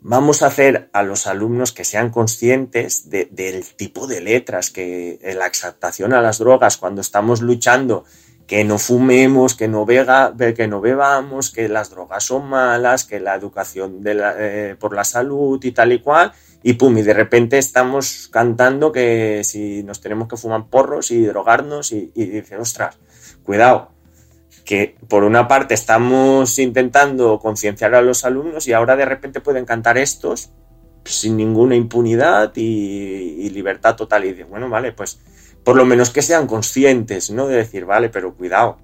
vamos 0.00 0.42
a 0.42 0.46
hacer 0.46 0.90
a 0.92 1.02
los 1.02 1.26
alumnos 1.26 1.72
que 1.72 1.84
sean 1.84 2.10
conscientes 2.10 3.10
de, 3.10 3.28
del 3.30 3.64
tipo 3.64 4.06
de 4.06 4.20
letras, 4.20 4.70
que 4.70 5.20
la 5.36 5.46
exaltación 5.46 6.12
a 6.12 6.20
las 6.20 6.38
drogas, 6.38 6.76
cuando 6.76 7.00
estamos 7.00 7.42
luchando, 7.42 8.04
que 8.46 8.64
no 8.64 8.78
fumemos, 8.78 9.54
que 9.54 9.68
no, 9.68 9.84
vega, 9.84 10.34
que 10.56 10.68
no 10.68 10.80
bebamos, 10.80 11.50
que 11.50 11.68
las 11.68 11.90
drogas 11.90 12.24
son 12.24 12.48
malas, 12.48 13.04
que 13.04 13.18
la 13.18 13.34
educación 13.34 14.02
de 14.02 14.22
eh, 14.38 14.76
por 14.78 14.94
la 14.94 15.04
salud 15.04 15.62
y 15.64 15.72
tal 15.72 15.92
y 15.92 16.00
cual, 16.00 16.32
y 16.68 16.72
pum, 16.72 16.98
y 16.98 17.02
de 17.02 17.14
repente 17.14 17.58
estamos 17.58 18.26
cantando 18.32 18.90
que 18.90 19.42
si 19.44 19.84
nos 19.84 20.00
tenemos 20.00 20.26
que 20.26 20.36
fumar 20.36 20.66
porros 20.68 21.12
y 21.12 21.24
drogarnos 21.24 21.92
y, 21.92 22.10
y 22.12 22.24
dice, 22.24 22.56
ostras, 22.56 22.98
cuidado, 23.44 23.92
que 24.64 24.96
por 25.06 25.22
una 25.22 25.46
parte 25.46 25.74
estamos 25.74 26.58
intentando 26.58 27.38
concienciar 27.38 27.94
a 27.94 28.02
los 28.02 28.24
alumnos 28.24 28.66
y 28.66 28.72
ahora 28.72 28.96
de 28.96 29.04
repente 29.04 29.40
pueden 29.40 29.64
cantar 29.64 29.96
estos 29.96 30.50
sin 31.04 31.36
ninguna 31.36 31.76
impunidad 31.76 32.50
y, 32.56 32.62
y 32.62 33.50
libertad 33.50 33.94
total. 33.94 34.24
Y 34.24 34.32
dice, 34.32 34.42
bueno, 34.42 34.68
vale, 34.68 34.90
pues 34.90 35.20
por 35.62 35.76
lo 35.76 35.84
menos 35.84 36.10
que 36.10 36.20
sean 36.20 36.48
conscientes, 36.48 37.30
¿no? 37.30 37.46
De 37.46 37.58
decir, 37.58 37.84
vale, 37.84 38.08
pero 38.08 38.34
cuidado. 38.34 38.78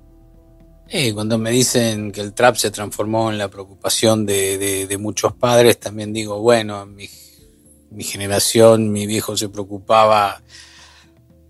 Eh, 0.88 1.12
cuando 1.12 1.36
me 1.36 1.50
dicen 1.50 2.12
que 2.12 2.20
el 2.20 2.32
trap 2.32 2.54
se 2.54 2.70
transformó 2.70 3.32
en 3.32 3.38
la 3.38 3.48
preocupación 3.48 4.24
de, 4.24 4.56
de, 4.56 4.86
de 4.86 4.98
muchos 4.98 5.32
padres, 5.32 5.80
también 5.80 6.12
digo, 6.12 6.40
bueno, 6.40 6.86
mi 6.86 7.08
mi 7.92 8.04
generación, 8.04 8.90
mi 8.90 9.06
viejo 9.06 9.36
se 9.36 9.48
preocupaba 9.48 10.42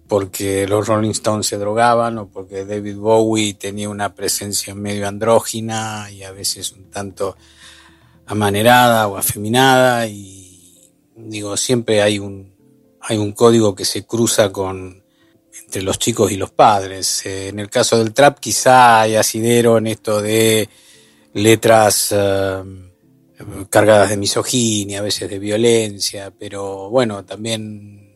porque 0.09 0.67
los 0.67 0.87
Rolling 0.87 1.11
Stones 1.11 1.47
se 1.47 1.57
drogaban 1.57 2.19
o 2.19 2.29
porque 2.29 2.67
David 2.67 2.97
Bowie 2.97 3.55
tenía 3.55 3.89
una 3.89 4.15
presencia 4.15 4.75
medio 4.75 5.09
andrógina 5.09 6.11
y 6.11 6.23
a 6.23 6.33
veces 6.33 6.73
un 6.73 6.91
tanto 6.91 7.37
amanerada 8.27 9.09
o 9.09 9.17
afeminada 9.17 10.07
y 10.07 10.91
digo, 11.17 11.57
siempre 11.57 12.03
hay 12.03 12.19
un, 12.19 12.55
hay 13.01 13.17
un 13.17 13.33
código 13.33 13.75
que 13.75 13.85
se 13.85 14.05
cruza 14.05 14.53
con 14.53 15.03
entre 15.65 15.83
los 15.83 15.99
chicos 15.99 16.31
y 16.33 16.37
los 16.37 16.51
padres. 16.51 17.25
Eh, 17.25 17.49
en 17.49 17.59
el 17.59 17.71
caso 17.71 17.99
del 17.99 18.13
trap 18.13 18.39
quizá 18.39 19.01
hay 19.01 19.17
asidero 19.17 19.79
en 19.79 19.87
esto 19.87 20.21
de 20.21 20.69
letras 21.35 22.13
uh, 22.13 22.92
cargadas 23.71 24.11
de 24.11 24.17
misoginia, 24.17 24.99
a 24.99 25.03
veces 25.03 25.29
de 25.29 25.39
violencia, 25.39 26.33
pero 26.39 26.91
bueno, 26.91 27.25
también 27.25 28.13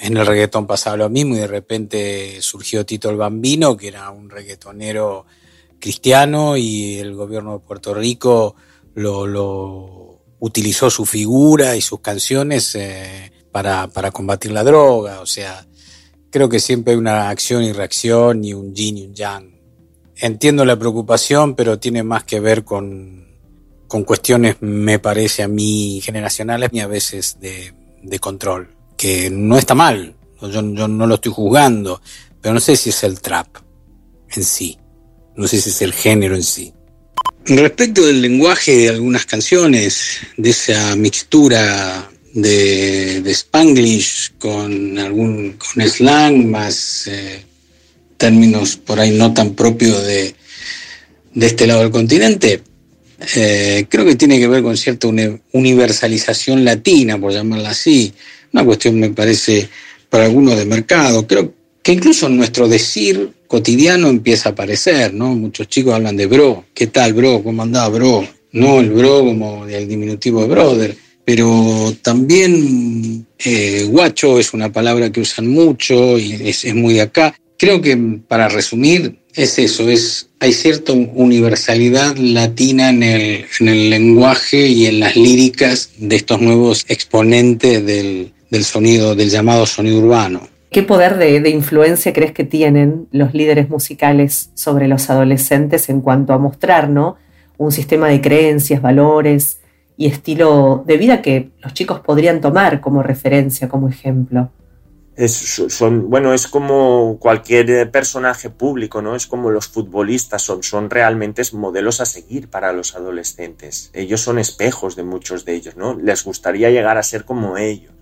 en 0.00 0.16
el 0.16 0.26
reggaetón 0.26 0.66
pasaba 0.66 0.96
lo 0.96 1.08
mismo 1.08 1.34
y 1.34 1.38
de 1.38 1.46
repente 1.46 2.42
surgió 2.42 2.84
Tito 2.84 3.10
el 3.10 3.16
Bambino, 3.16 3.76
que 3.76 3.88
era 3.88 4.10
un 4.10 4.28
reggaetonero 4.28 5.26
cristiano 5.78 6.56
y 6.56 6.98
el 6.98 7.14
gobierno 7.14 7.54
de 7.54 7.66
Puerto 7.66 7.94
Rico 7.94 8.56
lo, 8.94 10.20
utilizó 10.40 10.90
su 10.90 11.06
figura 11.06 11.76
y 11.76 11.80
sus 11.80 12.00
canciones 12.00 12.74
eh, 12.74 13.32
para, 13.52 13.88
para 13.88 14.10
combatir 14.10 14.50
la 14.50 14.64
droga, 14.64 15.20
o 15.20 15.26
sea, 15.26 15.66
creo 16.30 16.48
que 16.48 16.58
siempre 16.58 16.94
hay 16.94 16.98
una 16.98 17.28
acción 17.28 17.62
y 17.62 17.72
reacción 17.72 18.44
y 18.44 18.54
un 18.54 18.74
yin 18.74 18.98
y 18.98 19.06
un 19.06 19.14
yang. 19.14 19.52
Entiendo 20.16 20.64
la 20.64 20.78
preocupación, 20.78 21.54
pero 21.54 21.78
tiene 21.78 22.02
más 22.02 22.24
que 22.24 22.40
ver 22.40 22.64
con 22.64 23.31
con 23.92 24.04
cuestiones, 24.04 24.56
me 24.60 24.98
parece 24.98 25.42
a 25.42 25.48
mí, 25.48 26.00
generacionales 26.02 26.70
y 26.72 26.80
a 26.80 26.86
veces 26.86 27.36
de, 27.42 28.18
control, 28.20 28.74
que 28.96 29.28
no 29.28 29.58
está 29.58 29.74
mal, 29.74 30.14
yo, 30.40 30.62
no 30.62 31.06
lo 31.06 31.16
estoy 31.16 31.30
juzgando, 31.30 32.00
pero 32.40 32.54
no 32.54 32.60
sé 32.60 32.74
si 32.74 32.88
es 32.88 33.04
el 33.04 33.20
trap 33.20 33.48
en 34.34 34.44
sí, 34.44 34.78
no 35.36 35.46
sé 35.46 35.60
si 35.60 35.68
es 35.68 35.82
el 35.82 35.92
género 35.92 36.36
en 36.36 36.42
sí. 36.42 36.72
Respecto 37.44 38.06
del 38.06 38.22
lenguaje 38.22 38.78
de 38.78 38.88
algunas 38.88 39.26
canciones, 39.26 40.20
de 40.38 40.48
esa 40.48 40.96
mixtura 40.96 42.10
de, 42.32 43.20
de 43.20 43.30
Spanglish 43.30 44.38
con 44.38 44.98
algún 44.98 45.58
con 45.58 45.86
slang 45.86 46.46
más 46.46 47.08
eh, 47.08 47.44
términos 48.16 48.78
por 48.78 48.98
ahí 48.98 49.10
no 49.10 49.34
tan 49.34 49.54
propios 49.54 50.02
de, 50.06 50.34
de 51.34 51.46
este 51.46 51.66
lado 51.66 51.80
del 51.80 51.90
continente, 51.90 52.62
eh, 53.36 53.86
creo 53.88 54.04
que 54.04 54.16
tiene 54.16 54.38
que 54.38 54.48
ver 54.48 54.62
con 54.62 54.76
cierta 54.76 55.08
universalización 55.52 56.64
latina, 56.64 57.18
por 57.18 57.32
llamarla 57.32 57.70
así. 57.70 58.12
Una 58.52 58.64
cuestión, 58.64 58.98
me 58.98 59.10
parece, 59.10 59.68
para 60.08 60.24
algunos 60.24 60.56
de 60.56 60.64
mercado. 60.64 61.26
Creo 61.26 61.54
que 61.82 61.92
incluso 61.92 62.28
nuestro 62.28 62.68
decir 62.68 63.32
cotidiano 63.46 64.08
empieza 64.08 64.48
a 64.48 64.52
aparecer, 64.52 65.12
¿no? 65.14 65.34
Muchos 65.34 65.68
chicos 65.68 65.94
hablan 65.94 66.16
de 66.16 66.26
bro. 66.26 66.64
¿Qué 66.74 66.86
tal, 66.86 67.12
bro? 67.12 67.42
¿Cómo 67.42 67.62
andaba, 67.62 67.88
bro? 67.88 68.26
No 68.52 68.80
el 68.80 68.90
bro 68.90 69.24
como 69.24 69.66
el 69.66 69.88
diminutivo 69.88 70.42
de 70.42 70.48
brother. 70.48 70.96
Pero 71.24 71.94
también 72.02 73.26
eh, 73.38 73.86
guacho 73.88 74.38
es 74.38 74.52
una 74.52 74.72
palabra 74.72 75.10
que 75.10 75.20
usan 75.20 75.48
mucho 75.48 76.18
y 76.18 76.48
es, 76.48 76.64
es 76.64 76.74
muy 76.74 76.94
de 76.94 77.02
acá. 77.02 77.34
Creo 77.56 77.80
que 77.80 77.96
para 78.26 78.48
resumir, 78.48 79.21
es 79.34 79.58
eso, 79.58 79.88
es, 79.88 80.30
hay 80.40 80.52
cierta 80.52 80.92
universalidad 80.92 82.16
latina 82.16 82.90
en 82.90 83.02
el, 83.02 83.44
en 83.60 83.68
el 83.68 83.90
lenguaje 83.90 84.66
y 84.68 84.86
en 84.86 85.00
las 85.00 85.16
líricas 85.16 85.90
de 85.98 86.16
estos 86.16 86.40
nuevos 86.40 86.84
exponentes 86.88 87.84
del, 87.84 88.32
del 88.50 88.64
sonido, 88.64 89.14
del 89.14 89.30
llamado 89.30 89.66
sonido 89.66 89.98
urbano. 89.98 90.48
¿Qué 90.70 90.82
poder 90.82 91.18
de, 91.18 91.40
de, 91.40 91.50
influencia 91.50 92.12
crees 92.12 92.32
que 92.32 92.44
tienen 92.44 93.06
los 93.12 93.34
líderes 93.34 93.68
musicales 93.68 94.50
sobre 94.54 94.88
los 94.88 95.10
adolescentes 95.10 95.88
en 95.88 96.00
cuanto 96.00 96.32
a 96.32 96.38
mostrar 96.38 96.88
¿no? 96.88 97.16
un 97.58 97.72
sistema 97.72 98.08
de 98.08 98.20
creencias, 98.20 98.80
valores 98.80 99.58
y 99.96 100.06
estilo 100.06 100.82
de 100.86 100.96
vida 100.96 101.20
que 101.20 101.50
los 101.62 101.74
chicos 101.74 102.00
podrían 102.00 102.40
tomar 102.40 102.80
como 102.80 103.02
referencia, 103.02 103.68
como 103.68 103.88
ejemplo? 103.88 104.50
Es, 105.14 105.62
son, 105.68 106.08
bueno, 106.08 106.32
es 106.32 106.46
como 106.46 107.18
cualquier 107.18 107.90
personaje 107.90 108.48
público, 108.48 109.02
¿no? 109.02 109.14
Es 109.14 109.26
como 109.26 109.50
los 109.50 109.68
futbolistas, 109.68 110.40
son, 110.42 110.62
son 110.62 110.88
realmente 110.88 111.42
modelos 111.52 112.00
a 112.00 112.06
seguir 112.06 112.48
para 112.48 112.72
los 112.72 112.94
adolescentes. 112.94 113.90
Ellos 113.92 114.22
son 114.22 114.38
espejos 114.38 114.96
de 114.96 115.02
muchos 115.02 115.44
de 115.44 115.54
ellos, 115.54 115.76
¿no? 115.76 115.98
Les 115.98 116.24
gustaría 116.24 116.70
llegar 116.70 116.96
a 116.96 117.02
ser 117.02 117.24
como 117.24 117.58
ellos. 117.58 117.92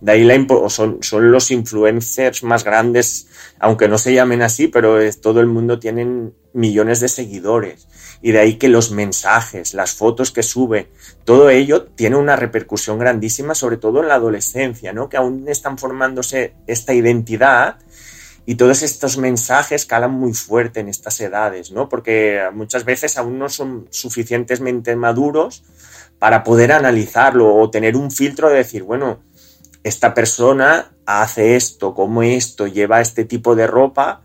De 0.00 0.12
ahí 0.12 0.24
la 0.24 0.34
son, 0.68 0.98
son 1.02 1.30
los 1.30 1.50
influencers 1.50 2.42
más 2.42 2.64
grandes, 2.64 3.28
aunque 3.58 3.88
no 3.88 3.98
se 3.98 4.12
llamen 4.12 4.42
así, 4.42 4.68
pero 4.68 5.00
es, 5.00 5.20
todo 5.20 5.40
el 5.40 5.46
mundo 5.46 5.78
tienen 5.78 6.34
millones 6.52 7.00
de 7.00 7.08
seguidores. 7.08 7.86
Y 8.22 8.32
de 8.32 8.38
ahí 8.38 8.54
que 8.54 8.68
los 8.68 8.92
mensajes, 8.92 9.74
las 9.74 9.94
fotos 9.94 10.30
que 10.30 10.44
sube, 10.44 10.88
todo 11.24 11.50
ello 11.50 11.84
tiene 11.84 12.16
una 12.16 12.36
repercusión 12.36 12.98
grandísima, 12.98 13.54
sobre 13.54 13.76
todo 13.76 14.00
en 14.00 14.08
la 14.08 14.14
adolescencia, 14.14 14.92
¿no? 14.92 15.08
Que 15.08 15.16
aún 15.16 15.48
están 15.48 15.76
formándose 15.76 16.54
esta 16.66 16.94
identidad 16.94 17.78
y 18.44 18.56
todos 18.56 18.82
estos 18.82 19.18
mensajes 19.18 19.86
calan 19.86 20.12
muy 20.12 20.34
fuerte 20.34 20.80
en 20.80 20.88
estas 20.88 21.20
edades, 21.20 21.70
¿no? 21.70 21.88
Porque 21.88 22.42
muchas 22.52 22.84
veces 22.84 23.16
aún 23.18 23.38
no 23.38 23.48
son 23.48 23.86
suficientemente 23.90 24.96
maduros 24.96 25.62
para 26.18 26.42
poder 26.42 26.72
analizarlo 26.72 27.54
o 27.54 27.70
tener 27.70 27.96
un 27.96 28.10
filtro 28.10 28.48
de 28.48 28.56
decir, 28.56 28.82
bueno, 28.82 29.20
esta 29.84 30.14
persona 30.14 30.92
hace 31.06 31.56
esto, 31.56 31.94
como 31.94 32.22
esto, 32.22 32.66
lleva 32.66 33.00
este 33.00 33.24
tipo 33.24 33.54
de 33.54 33.66
ropa, 33.66 34.22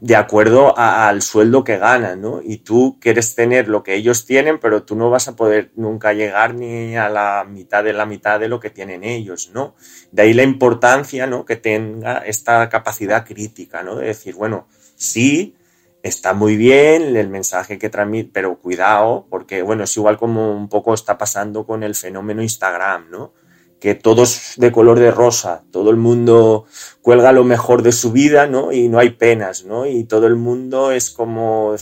de 0.00 0.14
acuerdo 0.14 0.76
al 0.76 1.22
sueldo 1.22 1.64
que 1.64 1.78
ganan, 1.78 2.20
¿no? 2.20 2.40
Y 2.42 2.58
tú 2.58 2.98
quieres 3.00 3.34
tener 3.34 3.68
lo 3.68 3.82
que 3.82 3.94
ellos 3.94 4.26
tienen, 4.26 4.58
pero 4.58 4.82
tú 4.82 4.94
no 4.94 5.08
vas 5.08 5.26
a 5.28 5.36
poder 5.36 5.72
nunca 5.74 6.12
llegar 6.12 6.54
ni 6.54 6.96
a 6.96 7.08
la 7.08 7.46
mitad 7.48 7.82
de 7.82 7.94
la 7.94 8.04
mitad 8.04 8.38
de 8.38 8.48
lo 8.48 8.60
que 8.60 8.68
tienen 8.68 9.04
ellos, 9.04 9.50
¿no? 9.54 9.74
De 10.12 10.22
ahí 10.22 10.34
la 10.34 10.42
importancia, 10.42 11.26
¿no? 11.26 11.46
Que 11.46 11.56
tenga 11.56 12.18
esta 12.18 12.68
capacidad 12.68 13.24
crítica, 13.24 13.82
¿no? 13.82 13.96
De 13.96 14.08
decir, 14.08 14.34
bueno, 14.34 14.68
sí, 14.96 15.56
está 16.02 16.34
muy 16.34 16.56
bien 16.56 17.16
el 17.16 17.28
mensaje 17.28 17.78
que 17.78 17.88
transmite, 17.88 18.30
pero 18.32 18.58
cuidado, 18.58 19.26
porque, 19.30 19.62
bueno, 19.62 19.84
es 19.84 19.96
igual 19.96 20.18
como 20.18 20.54
un 20.54 20.68
poco 20.68 20.92
está 20.92 21.16
pasando 21.16 21.64
con 21.64 21.82
el 21.82 21.94
fenómeno 21.94 22.42
Instagram, 22.42 23.10
¿no? 23.10 23.32
Que 23.80 23.94
todos 23.94 24.54
de 24.56 24.72
color 24.72 24.98
de 24.98 25.10
rosa, 25.10 25.64
todo 25.70 25.90
el 25.90 25.96
mundo 25.96 26.66
cuelga 27.02 27.32
lo 27.32 27.44
mejor 27.44 27.82
de 27.82 27.92
su 27.92 28.12
vida, 28.12 28.46
¿no? 28.46 28.72
Y 28.72 28.88
no 28.88 28.98
hay 28.98 29.10
penas, 29.10 29.64
¿no? 29.64 29.86
Y 29.86 30.04
todo 30.04 30.26
el 30.26 30.36
mundo 30.36 30.92
es 30.92 31.10
como 31.10 31.74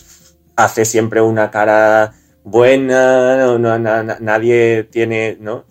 hace 0.57 0.85
siempre 0.85 1.21
una 1.21 1.51
cara 1.51 2.15
buena, 2.43 3.59
no, 3.59 3.79
nadie 3.79 4.85
tiene, 4.85 5.37
¿no? 5.41 5.67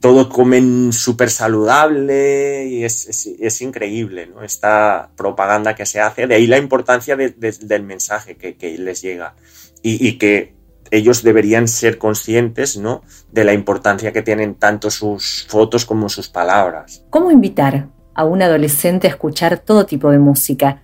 Todos 0.00 0.26
comen 0.28 0.92
súper 0.92 1.30
saludable 1.30 2.66
y 2.66 2.84
es, 2.84 3.60
increíble, 3.60 4.26
¿no? 4.26 4.42
Esta 4.42 5.10
propaganda 5.16 5.74
que 5.74 5.86
se 5.86 6.00
hace, 6.00 6.26
de 6.26 6.34
ahí 6.34 6.46
la 6.46 6.58
importancia 6.58 7.16
del 7.16 7.82
mensaje 7.84 8.36
que, 8.36 8.78
les 8.78 9.00
llega 9.00 9.34
y 9.82 10.18
que 10.18 10.61
ellos 10.92 11.22
deberían 11.22 11.68
ser 11.68 11.96
conscientes 11.96 12.76
¿no? 12.76 13.02
de 13.32 13.44
la 13.44 13.54
importancia 13.54 14.12
que 14.12 14.20
tienen 14.20 14.54
tanto 14.54 14.90
sus 14.90 15.46
fotos 15.48 15.86
como 15.86 16.10
sus 16.10 16.28
palabras. 16.28 17.02
¿Cómo 17.08 17.30
invitar 17.30 17.88
a 18.14 18.24
un 18.24 18.42
adolescente 18.42 19.06
a 19.06 19.10
escuchar 19.10 19.58
todo 19.58 19.86
tipo 19.86 20.10
de 20.10 20.18
música, 20.18 20.82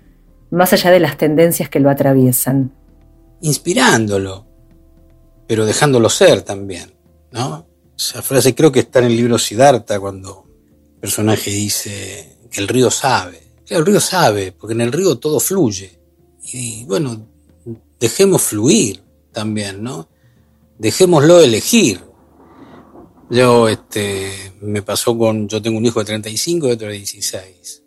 más 0.51 0.73
allá 0.73 0.91
de 0.91 1.01
las 1.01 1.19
tendencias 1.19 1.69
que 1.69 1.79
lo 1.79 1.91
atraviesan? 1.91 2.73
Inspirándolo, 3.43 4.47
pero 5.47 5.67
dejándolo 5.67 6.09
ser 6.09 6.41
también, 6.41 6.95
¿no? 7.31 7.67
Esa 7.95 8.23
frase 8.23 8.55
creo 8.55 8.73
que 8.73 8.81
está 8.81 9.01
en 9.01 9.07
el 9.07 9.17
libro 9.17 9.39
Siddhartha 9.39 10.01
cuando 10.01 10.47
el 10.95 11.01
personaje 11.01 11.51
dice 11.51 12.39
que 12.51 12.63
el 12.63 12.69
río 12.69 12.91
sabe. 12.91 13.43
el 13.69 13.85
río 13.85 14.01
sabe, 14.01 14.53
porque 14.53 14.73
en 14.73 14.81
el 14.81 14.93
río 14.93 15.19
todo 15.19 15.39
fluye. 15.39 16.01
Y 16.51 16.87
bueno, 16.87 17.27
dejemos 18.01 18.41
fluir 18.41 19.03
también, 19.33 19.83
¿no? 19.83 20.09
Dejémoslo 20.79 21.41
elegir. 21.41 22.01
Yo, 23.31 23.69
este, 23.69 24.31
me 24.61 24.83
pasó 24.83 25.17
con, 25.19 25.49
yo 25.49 25.61
tengo 25.61 25.77
un 25.77 25.85
hijo 25.85 26.01
de 26.01 26.07
35 26.07 26.69
y 26.69 26.71
otro 26.71 26.89
de 26.89 26.95
16. 26.95 27.83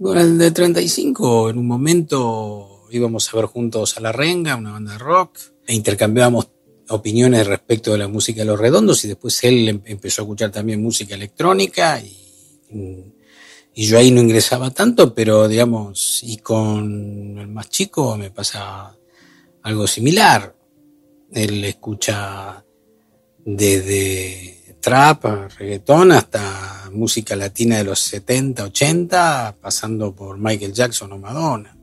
Con 0.00 0.18
el 0.18 0.36
de 0.36 0.50
35, 0.50 1.50
en 1.50 1.58
un 1.58 1.66
momento 1.66 2.86
íbamos 2.90 3.32
a 3.32 3.36
ver 3.36 3.46
juntos 3.46 3.96
a 3.96 4.00
La 4.00 4.12
Renga, 4.12 4.56
una 4.56 4.72
banda 4.72 4.92
de 4.92 4.98
rock, 4.98 5.38
e 5.66 5.74
intercambiábamos 5.74 6.48
opiniones 6.90 7.46
respecto 7.46 7.92
de 7.92 7.98
la 7.98 8.08
música 8.08 8.40
de 8.40 8.46
los 8.46 8.58
redondos 8.58 9.04
y 9.04 9.08
después 9.08 9.42
él 9.44 9.68
em, 9.68 9.80
empezó 9.86 10.20
a 10.20 10.24
escuchar 10.24 10.50
también 10.50 10.82
música 10.82 11.14
electrónica 11.14 12.00
y, 12.00 12.14
y 13.74 13.86
yo 13.86 13.98
ahí 13.98 14.10
no 14.10 14.20
ingresaba 14.20 14.70
tanto, 14.70 15.14
pero 15.14 15.48
digamos, 15.48 16.20
y 16.22 16.36
con 16.38 17.38
el 17.38 17.48
más 17.48 17.68
chico 17.70 18.16
me 18.16 18.30
pasa 18.30 18.94
algo 19.64 19.86
similar. 19.86 20.54
Él 21.32 21.64
escucha 21.64 22.64
desde 23.44 24.76
trap, 24.80 25.24
reggaetón, 25.58 26.12
hasta 26.12 26.90
música 26.92 27.34
latina 27.34 27.78
de 27.78 27.84
los 27.84 27.98
70, 27.98 28.64
80, 28.64 29.56
pasando 29.60 30.14
por 30.14 30.38
Michael 30.38 30.72
Jackson 30.72 31.12
o 31.12 31.18
Madonna. 31.18 31.76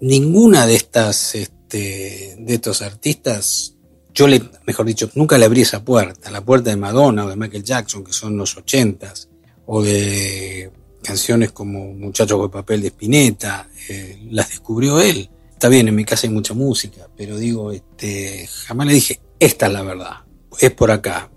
Ninguna 0.00 0.66
de 0.66 0.74
estas, 0.76 1.34
este, 1.34 2.36
de 2.38 2.54
estos 2.54 2.82
artistas, 2.82 3.74
yo 4.14 4.28
le, 4.28 4.42
mejor 4.66 4.86
dicho, 4.86 5.10
nunca 5.14 5.38
le 5.38 5.46
abrí 5.46 5.62
esa 5.62 5.82
puerta, 5.82 6.30
la 6.30 6.44
puerta 6.44 6.70
de 6.70 6.76
Madonna 6.76 7.24
o 7.24 7.30
de 7.30 7.36
Michael 7.36 7.64
Jackson, 7.64 8.04
que 8.04 8.12
son 8.12 8.36
los 8.36 8.56
80 8.56 9.12
o 9.66 9.82
de 9.82 10.70
canciones 11.02 11.50
como 11.52 11.92
Muchachos 11.94 12.38
con 12.38 12.50
papel 12.50 12.82
de 12.82 12.88
Spinetta, 12.88 13.68
eh, 13.88 14.20
las 14.30 14.50
descubrió 14.50 15.00
él 15.00 15.28
está 15.62 15.68
bien, 15.68 15.86
en 15.86 15.94
mi 15.94 16.04
casa 16.04 16.26
hay 16.26 16.32
mucha 16.32 16.54
música, 16.54 17.08
pero 17.16 17.36
digo, 17.38 17.70
este, 17.70 18.48
jamás 18.66 18.88
le 18.88 18.94
dije, 18.94 19.20
esta 19.38 19.68
es 19.68 19.72
la 19.72 19.82
verdad. 19.82 20.24
es 20.58 20.72
por 20.72 20.90
acá. 20.90 21.30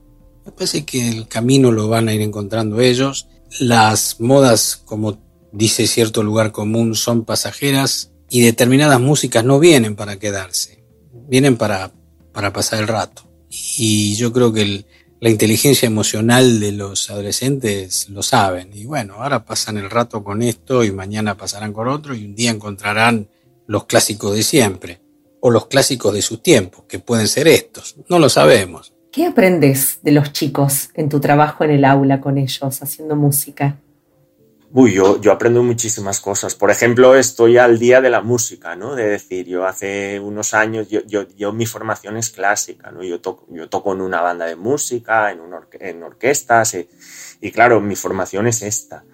Me 0.44 0.52
parece 0.52 0.84
que 0.84 1.08
el 1.08 1.28
camino 1.28 1.72
lo 1.72 1.90
van 1.90 2.08
a 2.08 2.14
ir 2.16 2.22
encontrando 2.22 2.82
ellos. 2.82 3.28
Las 3.60 4.20
modas, 4.20 4.82
como 4.84 5.20
dice 5.52 5.86
cierto 5.86 6.24
lugar 6.24 6.52
común, 6.52 6.96
son 6.96 7.24
pasajeras 7.24 8.14
y 8.28 8.42
determinadas 8.42 9.00
músicas 9.00 9.46
no 9.46 9.60
vienen 9.60 9.96
para 9.96 10.18
quedarse, 10.18 10.84
vienen 11.28 11.56
para, 11.56 11.92
para 12.34 12.52
pasar 12.52 12.80
el 12.80 12.88
rato. 12.88 13.30
Y 13.78 14.16
yo 14.16 14.34
creo 14.34 14.52
que 14.52 14.88
la 15.20 15.30
inteligencia 15.30 15.86
emocional 15.86 16.60
de 16.60 16.72
los 16.72 17.12
adolescentes 17.12 18.10
lo 18.10 18.24
saben. 18.24 18.72
Y 18.74 18.86
bueno, 18.86 19.22
ahora 19.22 19.46
pasan 19.46 19.78
el 19.78 19.92
rato 19.92 20.24
con 20.24 20.42
esto 20.42 20.84
y 20.84 20.92
mañana 20.92 21.38
pasarán 21.38 21.74
con 21.74 21.88
otro 21.88 22.16
y 22.16 22.26
un 22.26 22.34
día 22.34 22.50
encontrarán 22.50 23.30
los 23.68 23.86
clásicos 23.86 24.36
de 24.36 24.44
siempre 24.44 25.02
o 25.40 25.52
los 25.52 25.68
clásicos 25.68 26.14
de 26.14 26.22
sus 26.22 26.42
tiempos, 26.42 26.86
que 26.88 27.00
pueden 27.00 27.28
ser 27.28 27.48
estos. 27.48 27.96
No 28.10 28.18
lo 28.18 28.30
sabemos. 28.30 28.94
¿Qué 29.12 29.28
aprendes 29.28 30.00
de 30.02 30.12
los 30.12 30.34
chicos 30.34 30.90
en 30.96 31.08
tu 31.08 31.20
trabajo 31.20 31.64
en 31.64 31.72
el 31.72 31.86
aula 31.86 32.20
con 32.20 32.38
ellos, 32.38 32.82
haciendo 32.82 33.16
música? 33.16 33.78
Uy, 34.74 34.94
yo, 34.94 35.22
yo 35.22 35.32
aprendo 35.32 35.64
muchísimas 35.64 36.20
cosas. 36.20 36.54
Por 36.54 36.70
ejemplo, 36.70 37.16
estoy 37.16 37.58
al 37.58 37.80
día 37.80 38.02
de 38.02 38.10
la 38.10 38.22
música, 38.22 38.76
¿no? 38.76 38.94
De 38.94 39.06
decir, 39.08 39.46
yo 39.46 39.66
hace 39.66 40.20
unos 40.20 40.54
años, 40.54 40.90
yo, 40.90 41.00
yo, 41.06 41.26
yo 41.38 41.54
mi 41.54 41.66
formación 41.66 42.18
es 42.18 42.30
clásica, 42.30 42.92
¿no? 42.92 43.02
Yo 43.04 43.22
toco, 43.22 43.46
yo 43.50 43.70
toco 43.70 43.94
en 43.94 44.02
una 44.02 44.20
banda 44.20 44.48
de 44.48 44.58
música, 44.58 45.32
en, 45.32 45.40
en 45.80 46.04
orquestas, 46.04 46.74
y, 46.74 46.90
y, 47.40 47.52
claro, 47.52 47.80
mi 47.80 47.96
formación 47.96 48.48
es 48.48 48.64
esta. 48.64 49.06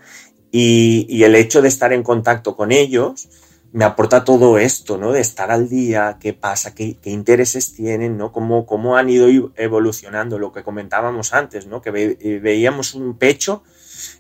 Y, 0.50 1.06
y 1.10 1.26
el 1.26 1.36
hecho 1.36 1.62
de 1.62 1.68
estar 1.68 1.94
en 1.94 2.02
contacto 2.02 2.56
con 2.56 2.72
ellos, 2.72 3.28
me 3.74 3.86
aporta 3.86 4.24
todo 4.24 4.58
esto, 4.58 4.98
¿no? 4.98 5.14
De 5.14 5.22
estar 5.22 5.52
al 5.52 5.70
día, 5.70 6.18
qué 6.20 6.34
pasa, 6.34 6.76
qué, 6.76 6.98
intereses 7.04 7.74
tienen, 7.74 8.18
¿no? 8.18 8.32
Cómo, 8.32 8.66
cómo, 8.66 8.98
han 8.98 9.10
ido 9.10 9.28
evolucionando, 9.56 10.38
lo 10.40 10.52
que 10.52 10.64
comentábamos 10.64 11.34
antes, 11.34 11.68
¿no? 11.68 11.82
Que 11.82 12.18
eh, 12.20 12.40
veíamos 12.40 12.94
un 12.94 13.18
pecho 13.18 13.64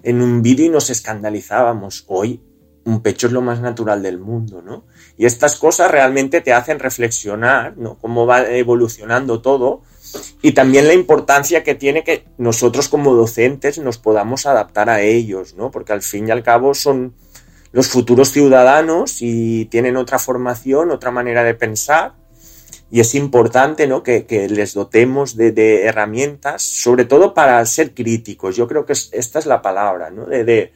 en 0.04 0.22
un 0.22 0.42
vídeo 0.42 0.66
y 0.66 0.70
nos 0.70 0.90
escandalizábamos. 0.90 2.06
Hoy 2.08 2.42
un 2.84 3.02
pecho 3.02 3.28
es 3.28 3.34
lo 3.34 3.42
más 3.42 3.62
natural 3.62 4.02
del 4.02 4.20
mundo, 4.20 4.62
¿no? 4.62 4.86
Y 5.18 5.26
estas 5.26 5.58
cosas 5.58 5.92
realmente 5.92 6.42
te 6.42 6.54
hacen 6.54 6.80
reflexionar, 6.80 7.78
¿no? 7.78 7.98
Cómo 8.00 8.26
va 8.26 8.50
evolucionando 8.50 9.42
todo 9.42 9.82
y 10.42 10.54
también 10.54 10.88
la 10.88 10.94
importancia 10.94 11.64
que 11.64 11.76
tiene 11.76 12.04
que 12.04 12.26
nosotros 12.38 12.90
como 12.90 13.14
docentes 13.14 13.78
nos 13.78 13.98
podamos 13.98 14.46
adaptar 14.46 14.90
a 14.90 15.02
ellos, 15.02 15.56
¿no? 15.56 15.72
Porque 15.72 15.94
al 15.94 16.02
fin 16.02 16.28
y 16.28 16.32
al 16.32 16.44
cabo 16.44 16.74
son 16.74 17.14
los 17.72 17.88
futuros 17.88 18.32
ciudadanos 18.32 19.22
y 19.22 19.66
tienen 19.66 19.98
otra 19.98 20.20
formación, 20.20 20.92
otra 20.92 21.12
manera 21.12 21.44
de 21.44 21.54
pensar. 21.54 22.14
Y 22.90 23.00
es 23.00 23.16
importante 23.16 23.88
¿no? 23.88 24.04
que, 24.04 24.26
les 24.50 24.74
dotemos 24.74 25.38
de, 25.38 25.84
herramientas, 25.86 26.62
sobre 26.62 27.06
todo 27.06 27.34
para 27.34 27.66
ser 27.66 27.94
críticos. 27.94 28.58
Yo 28.58 28.68
creo 28.68 28.86
que 28.86 28.94
es, 28.94 29.10
esta 29.14 29.40
es 29.40 29.46
la 29.46 29.62
palabra. 29.62 30.10
¿no? 30.10 30.26
De, 30.26 30.44
de, 30.44 30.74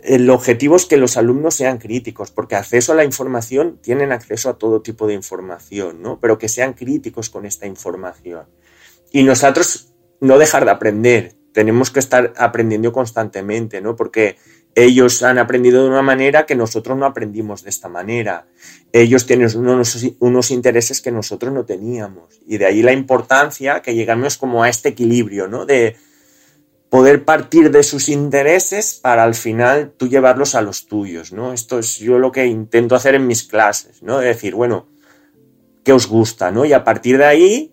el 0.00 0.30
objetivo 0.30 0.76
es 0.76 0.86
que 0.86 0.96
los 0.96 1.16
alumnos 1.16 1.56
sean 1.56 1.78
críticos, 1.78 2.30
porque 2.30 2.54
acceso 2.54 2.92
a 2.92 2.94
la 2.94 3.04
información 3.04 3.78
tienen 3.82 4.12
acceso 4.12 4.48
a 4.48 4.58
todo 4.58 4.80
tipo 4.80 5.08
de 5.08 5.14
información, 5.14 6.02
¿no? 6.02 6.20
pero 6.20 6.38
que 6.38 6.48
sean 6.48 6.74
críticos 6.74 7.30
con 7.30 7.44
esta 7.44 7.66
información. 7.66 8.44
Y 9.10 9.24
nosotros 9.24 9.92
no 10.20 10.38
dejar 10.38 10.64
de 10.64 10.70
aprender, 10.70 11.34
tenemos 11.52 11.90
que 11.90 11.98
estar 11.98 12.32
aprendiendo 12.36 12.92
constantemente, 12.92 13.80
¿no? 13.80 13.96
porque 13.96 14.36
ellos 14.84 15.24
han 15.24 15.38
aprendido 15.38 15.82
de 15.82 15.88
una 15.88 16.02
manera 16.02 16.46
que 16.46 16.54
nosotros 16.54 16.96
no 16.96 17.04
aprendimos 17.04 17.64
de 17.64 17.70
esta 17.70 17.88
manera. 17.88 18.46
Ellos 18.92 19.26
tienen 19.26 19.48
unos, 19.56 20.06
unos, 20.20 20.50
intereses 20.52 21.00
que 21.00 21.10
nosotros 21.10 21.52
no 21.52 21.64
teníamos. 21.64 22.40
Y 22.46 22.58
de 22.58 22.66
ahí 22.66 22.82
la 22.82 22.92
importancia 22.92 23.82
que 23.82 23.96
llegamos 23.96 24.38
como 24.38 24.62
a 24.62 24.68
este 24.68 24.90
equilibrio, 24.90 25.48
¿no? 25.48 25.66
De 25.66 25.96
poder 26.90 27.24
partir 27.24 27.72
de 27.72 27.82
sus 27.82 28.08
intereses 28.08 28.94
para 29.02 29.24
al 29.24 29.34
final 29.34 29.92
tú 29.96 30.08
llevarlos 30.08 30.54
a 30.54 30.62
los 30.62 30.86
tuyos, 30.86 31.32
¿no? 31.32 31.52
Esto 31.52 31.80
es 31.80 31.98
yo 31.98 32.20
lo 32.20 32.30
que 32.30 32.46
intento 32.46 32.94
hacer 32.94 33.16
en 33.16 33.26
mis 33.26 33.42
clases, 33.42 34.02
¿no? 34.04 34.18
De 34.18 34.28
decir, 34.28 34.54
bueno, 34.54 34.86
¿qué 35.82 35.92
os 35.92 36.06
gusta, 36.06 36.52
¿no? 36.52 36.64
Y 36.64 36.72
a 36.72 36.84
partir 36.84 37.18
de 37.18 37.24
ahí 37.24 37.72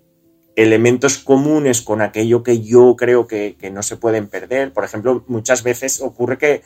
elementos 0.55 1.19
comunes 1.19 1.81
con 1.81 2.01
aquello 2.01 2.41
que 2.41 2.61
yo 2.61 2.95
creo 2.95 3.27
que, 3.27 3.57
que, 3.59 3.69
no 3.69 3.83
se 3.83 3.97
pueden 3.97 4.27
perder. 4.27 4.73
Por 4.73 4.85
ejemplo, 4.85 5.23
muchas 5.27 5.61
veces 5.61 6.01
ocurre 6.01 6.37
que 6.37 6.63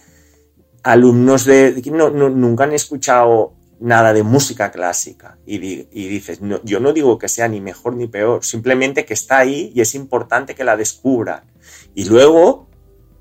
alumnos 0.84 1.46
de 1.46 1.82
no, 1.92 2.10
no, 2.10 2.30
nunca 2.30 2.64
han 2.64 2.74
escuchado 2.74 3.54
nada 3.80 4.14
de 4.14 4.24
música 4.24 4.72
clásica 4.72 5.38
y, 5.46 5.58
di, 5.58 5.88
dices, 5.92 6.40
yo 6.64 6.80
no 6.80 6.94
digo 6.94 7.18
que 7.18 7.30
sea 7.30 7.48
ni 7.48 7.62
mejor 7.62 7.96
ni 7.96 8.08
peor, 8.08 8.44
simplemente 8.44 9.06
que 9.06 9.14
está 9.14 9.40
ahí 9.40 9.72
y 9.74 9.82
es 9.82 9.96
importante 9.96 10.56
que 10.56 10.64
la 10.64 10.78
descubran. 10.78 11.44
Y 11.96 12.06
luego 12.06 12.68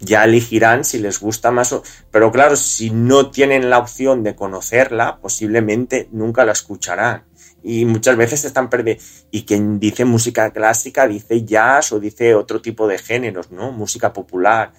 ya 0.01 0.25
elegirán 0.25 0.85
si 0.85 0.99
les 0.99 1.21
gusta 1.21 1.51
más 1.51 1.73
o... 1.73 1.83
Pero 2.11 2.31
claro, 2.31 2.57
si 2.57 2.91
no 2.91 3.31
tienen 3.31 3.71
la 3.71 3.79
opción 3.79 4.23
de 4.23 4.35
conocerla, 4.35 5.19
posiblemente 5.21 6.09
nunca 6.13 6.45
la 6.45 6.53
escucharán. 6.53 7.25
Y 7.63 7.85
muchas 7.85 8.17
veces 8.17 8.45
están 8.45 8.71
perdiendo. 8.71 9.03
Y 9.31 9.43
quien 9.43 9.81
dice 9.81 10.05
música 10.05 10.53
clásica 10.53 11.09
dice 11.09 11.45
jazz 11.45 11.93
o 11.93 11.99
dice 11.99 12.35
otro 12.35 12.63
tipo 12.63 12.87
de 12.87 12.99
géneros, 12.99 13.51
¿no? 13.51 13.73
Música 13.73 14.13
popular. 14.13 14.73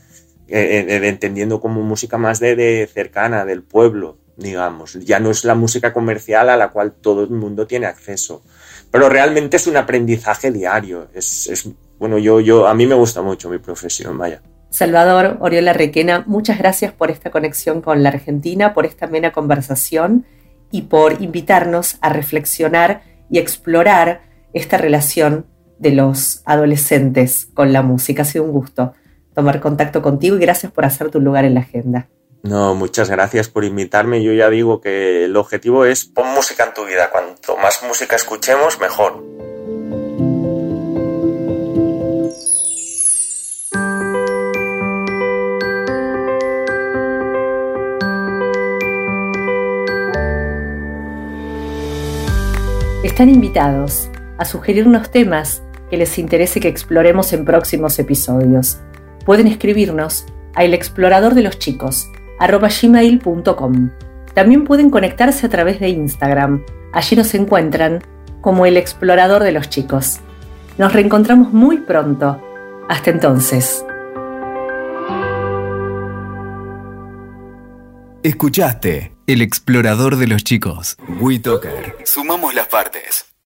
Eh, 0.51 0.85
eh, 0.89 1.07
entendiendo 1.07 1.61
como 1.61 1.81
música 1.83 2.17
más 2.17 2.39
de, 2.39 2.55
de, 2.55 2.89
cercana, 2.91 3.45
del 3.45 3.61
pueblo, 3.61 4.17
digamos. 4.35 4.93
Ya 5.05 5.19
no 5.19 5.29
es 5.29 5.43
la 5.43 5.53
música 5.53 5.93
comercial 5.93 6.49
a 6.49 6.57
la 6.57 6.69
cual 6.69 6.93
todo 6.93 7.23
el 7.23 7.29
mundo 7.29 7.67
tiene 7.67 7.85
acceso. 7.85 8.41
Pero 8.89 9.09
realmente 9.09 9.57
es 9.57 9.67
un 9.67 9.77
aprendizaje 9.77 10.51
diario. 10.51 11.07
Es, 11.13 11.47
es 11.47 11.69
bueno, 11.99 12.17
yo, 12.17 12.39
yo, 12.39 12.67
a 12.67 12.73
mí 12.73 12.87
me 12.87 12.95
gusta 12.95 13.21
mucho 13.21 13.49
mi 13.49 13.59
profesión, 13.59 14.17
vaya. 14.17 14.41
Salvador 14.71 15.37
Oriola 15.39 15.73
Requena, 15.73 16.23
muchas 16.25 16.57
gracias 16.57 16.93
por 16.93 17.11
esta 17.11 17.29
conexión 17.29 17.81
con 17.81 18.01
la 18.01 18.09
Argentina, 18.09 18.73
por 18.73 18.85
esta 18.85 19.05
amena 19.05 19.31
conversación 19.31 20.25
y 20.71 20.83
por 20.83 21.21
invitarnos 21.21 21.97
a 22.01 22.09
reflexionar 22.09 23.01
y 23.29 23.37
explorar 23.37 24.21
esta 24.53 24.77
relación 24.77 25.45
de 25.77 25.91
los 25.91 26.41
adolescentes 26.45 27.47
con 27.53 27.73
la 27.73 27.81
música. 27.81 28.23
Ha 28.23 28.25
sido 28.25 28.45
un 28.45 28.51
gusto 28.51 28.93
tomar 29.33 29.59
contacto 29.59 30.01
contigo 30.01 30.35
y 30.37 30.39
gracias 30.39 30.71
por 30.71 30.85
hacer 30.85 31.09
tu 31.11 31.19
lugar 31.19 31.45
en 31.45 31.53
la 31.53 31.61
agenda. 31.61 32.07
No, 32.41 32.73
muchas 32.73 33.09
gracias 33.09 33.49
por 33.49 33.65
invitarme. 33.65 34.23
Yo 34.23 34.33
ya 34.33 34.49
digo 34.49 34.79
que 34.79 35.25
el 35.25 35.35
objetivo 35.35 35.85
es 35.85 36.05
pon 36.05 36.27
música 36.33 36.63
en 36.65 36.73
tu 36.73 36.85
vida. 36.85 37.09
Cuanto 37.11 37.57
más 37.57 37.83
música 37.83 38.15
escuchemos, 38.15 38.79
mejor. 38.79 39.23
Están 53.03 53.29
invitados 53.29 54.09
a 54.37 54.45
sugerirnos 54.45 55.11
temas 55.11 55.61
que 55.89 55.97
les 55.97 56.17
interese 56.17 56.61
que 56.61 56.69
exploremos 56.69 57.33
en 57.33 57.43
próximos 57.43 57.99
episodios 57.99 58.79
pueden 59.29 59.45
escribirnos 59.45 60.25
a 60.55 60.63
el 60.63 60.73
explorador 60.73 61.35
de 61.35 61.43
los 61.43 61.59
chicos 61.59 62.09
gmail.com. 62.39 63.91
También 64.33 64.63
pueden 64.63 64.89
conectarse 64.89 65.45
a 65.45 65.49
través 65.49 65.79
de 65.79 65.89
Instagram. 65.89 66.65
Allí 66.93 67.15
nos 67.15 67.35
encuentran 67.35 68.01
como 68.41 68.65
el 68.65 68.75
explorador 68.75 69.43
de 69.43 69.51
los 69.51 69.69
chicos. 69.69 70.19
Nos 70.79 70.93
reencontramos 70.93 71.53
muy 71.53 71.77
pronto. 71.77 72.41
Hasta 72.89 73.11
entonces. 73.11 73.85
Escuchaste 78.23 79.11
El 79.27 79.43
explorador 79.43 80.15
de 80.15 80.25
los 80.25 80.43
chicos. 80.43 80.97
WeToker. 81.21 81.97
Sumamos 82.03 82.55
las 82.55 82.65
partes. 82.65 83.28